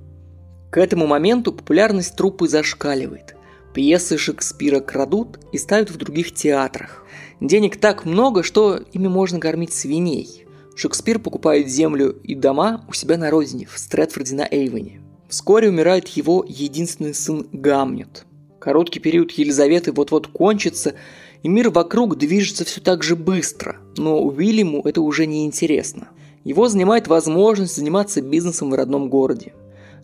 К 0.71 0.77
этому 0.77 1.07
моменту 1.07 1.51
популярность 1.51 2.15
труппы 2.15 2.47
зашкаливает. 2.47 3.35
Пьесы 3.73 4.17
Шекспира 4.17 4.79
крадут 4.79 5.39
и 5.51 5.57
ставят 5.57 5.89
в 5.89 5.97
других 5.97 6.33
театрах. 6.33 7.03
Денег 7.41 7.77
так 7.77 8.05
много, 8.05 8.43
что 8.43 8.77
ими 8.93 9.07
можно 9.07 9.39
кормить 9.39 9.73
свиней. 9.73 10.45
Шекспир 10.81 11.19
покупает 11.19 11.67
землю 11.67 12.17
и 12.23 12.33
дома 12.33 12.83
у 12.89 12.93
себя 12.93 13.15
на 13.15 13.29
родине, 13.29 13.67
в 13.71 13.77
Стрэдфорде 13.77 14.33
на 14.33 14.47
Эйвене. 14.49 14.99
Вскоре 15.29 15.69
умирает 15.69 16.07
его 16.07 16.43
единственный 16.47 17.13
сын 17.13 17.45
Гамнет. 17.51 18.25
Короткий 18.57 18.99
период 18.99 19.29
Елизаветы 19.29 19.91
вот-вот 19.91 20.25
кончится, 20.25 20.95
и 21.43 21.49
мир 21.49 21.69
вокруг 21.69 22.17
движется 22.17 22.65
все 22.65 22.81
так 22.81 23.03
же 23.03 23.15
быстро, 23.15 23.77
но 23.95 24.23
Уильяму 24.23 24.81
это 24.81 25.01
уже 25.01 25.27
не 25.27 25.45
интересно. 25.45 26.07
Его 26.43 26.67
занимает 26.67 27.07
возможность 27.07 27.75
заниматься 27.75 28.23
бизнесом 28.23 28.71
в 28.71 28.73
родном 28.73 29.07
городе. 29.07 29.53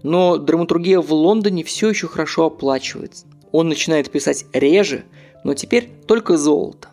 Но 0.04 0.38
драматургия 0.38 1.02
в 1.02 1.12
Лондоне 1.12 1.64
все 1.64 1.90
еще 1.90 2.08
хорошо 2.08 2.46
оплачивается. 2.46 3.26
Он 3.52 3.68
начинает 3.68 4.12
писать 4.12 4.46
реже, 4.54 5.06
но 5.44 5.56
теперь 5.56 5.90
только 6.06 6.38
золото. 6.38 6.90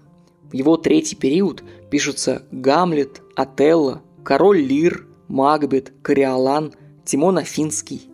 В 0.51 0.55
его 0.55 0.79
третий 0.79 1.17
период 1.17 1.63
пишутся 1.91 2.43
Гамлет, 2.51 3.23
Отелло, 3.37 4.03
Король 4.25 4.61
Лир, 4.61 5.07
Макбет, 5.29 5.93
Кориолан, 6.03 6.75
Тимон 7.05 7.39
Афинский. 7.39 8.11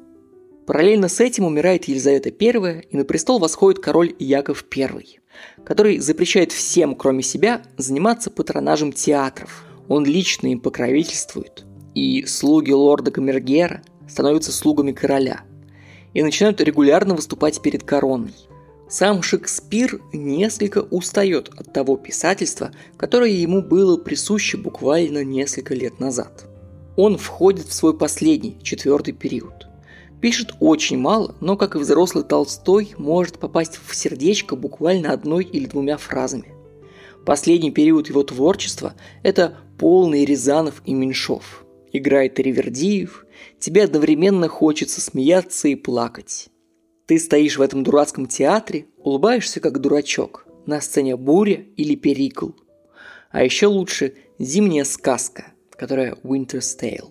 Параллельно 0.66 1.08
с 1.08 1.20
этим 1.20 1.44
умирает 1.44 1.86
Елизавета 1.86 2.28
I, 2.28 2.84
и 2.90 2.96
на 2.96 3.04
престол 3.04 3.38
восходит 3.38 3.82
король 3.82 4.14
Яков 4.18 4.64
I, 4.76 5.20
который 5.64 5.98
запрещает 5.98 6.52
всем, 6.52 6.94
кроме 6.94 7.22
себя, 7.22 7.62
заниматься 7.76 8.30
патронажем 8.30 8.92
театров. 8.92 9.64
Он 9.88 10.04
лично 10.04 10.46
им 10.48 10.60
покровительствует, 10.60 11.64
и 11.94 12.24
слуги 12.24 12.72
лорда 12.72 13.10
Камергера 13.10 13.82
становятся 14.08 14.52
слугами 14.52 14.92
короля 14.92 15.42
и 16.14 16.22
начинают 16.22 16.60
регулярно 16.60 17.14
выступать 17.14 17.60
перед 17.62 17.82
короной. 17.82 18.34
Сам 18.90 19.22
Шекспир 19.22 20.00
несколько 20.12 20.78
устает 20.78 21.48
от 21.56 21.72
того 21.72 21.96
писательства, 21.96 22.72
которое 22.96 23.30
ему 23.30 23.62
было 23.62 23.96
присуще 23.96 24.56
буквально 24.56 25.22
несколько 25.22 25.74
лет 25.74 26.00
назад. 26.00 26.46
Он 26.96 27.16
входит 27.16 27.68
в 27.68 27.72
свой 27.72 27.96
последний, 27.96 28.58
четвертый 28.64 29.12
период. 29.12 29.68
Пишет 30.20 30.54
очень 30.58 30.98
мало, 30.98 31.36
но, 31.40 31.56
как 31.56 31.76
и 31.76 31.78
взрослый 31.78 32.24
Толстой, 32.24 32.92
может 32.98 33.38
попасть 33.38 33.78
в 33.86 33.94
сердечко 33.94 34.56
буквально 34.56 35.12
одной 35.12 35.44
или 35.44 35.66
двумя 35.66 35.96
фразами. 35.96 36.52
Последний 37.24 37.70
период 37.70 38.08
его 38.08 38.24
творчества– 38.24 38.94
это 39.22 39.56
полный 39.78 40.24
Рязанов 40.24 40.82
и 40.84 40.94
Меньшов. 40.94 41.64
Играет 41.92 42.40
Ривердиев, 42.40 43.24
тебе 43.60 43.84
одновременно 43.84 44.48
хочется 44.48 45.00
смеяться 45.00 45.68
и 45.68 45.76
плакать. 45.76 46.49
Ты 47.10 47.18
стоишь 47.18 47.58
в 47.58 47.60
этом 47.60 47.82
дурацком 47.82 48.26
театре, 48.26 48.86
улыбаешься 48.96 49.58
как 49.58 49.80
дурачок. 49.80 50.46
На 50.64 50.80
сцене 50.80 51.16
буря 51.16 51.64
или 51.76 51.96
перикл. 51.96 52.50
А 53.32 53.42
еще 53.42 53.66
лучше 53.66 54.14
зимняя 54.38 54.84
сказка, 54.84 55.46
которая 55.72 56.14
Winter's 56.22 56.78
Tale, 56.80 57.08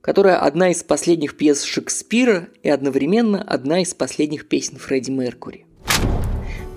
которая 0.00 0.38
одна 0.38 0.70
из 0.70 0.82
последних 0.82 1.36
пьес 1.36 1.64
Шекспира 1.64 2.48
и 2.62 2.70
одновременно 2.70 3.42
одна 3.42 3.82
из 3.82 3.92
последних 3.92 4.48
песен 4.48 4.78
Фредди 4.78 5.10
Меркури. 5.10 5.66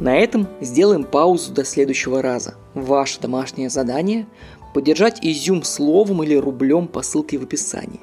На 0.01 0.17
этом 0.17 0.49
сделаем 0.59 1.05
паузу 1.05 1.53
до 1.53 1.63
следующего 1.63 2.21
раза. 2.21 2.55
Ваше 2.73 3.21
домашнее 3.21 3.69
задание– 3.69 4.27
поддержать 4.73 5.19
изюм 5.21 5.63
словом 5.63 6.23
или 6.23 6.35
рублем 6.35 6.89
по 6.89 7.03
ссылке 7.03 7.37
в 7.37 7.43
описании. 7.43 8.01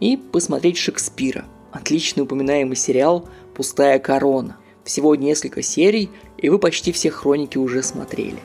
И 0.00 0.16
посмотреть 0.16 0.76
Шекспира. 0.76 1.44
Отличный 1.70 2.22
упоминаемый 2.22 2.74
сериал 2.74 3.28
«Пустая 3.56 3.98
корона». 3.98 4.58
Всего 4.84 5.16
несколько 5.16 5.62
серий, 5.62 6.10
и 6.38 6.48
вы 6.48 6.60
почти 6.60 6.92
все 6.92 7.10
хроники 7.10 7.58
уже 7.58 7.82
смотрели. 7.82 8.38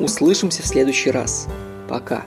Услышимся 0.00 0.62
в 0.62 0.66
следующий 0.66 1.10
раз. 1.10 1.48
Пока. 1.88 2.24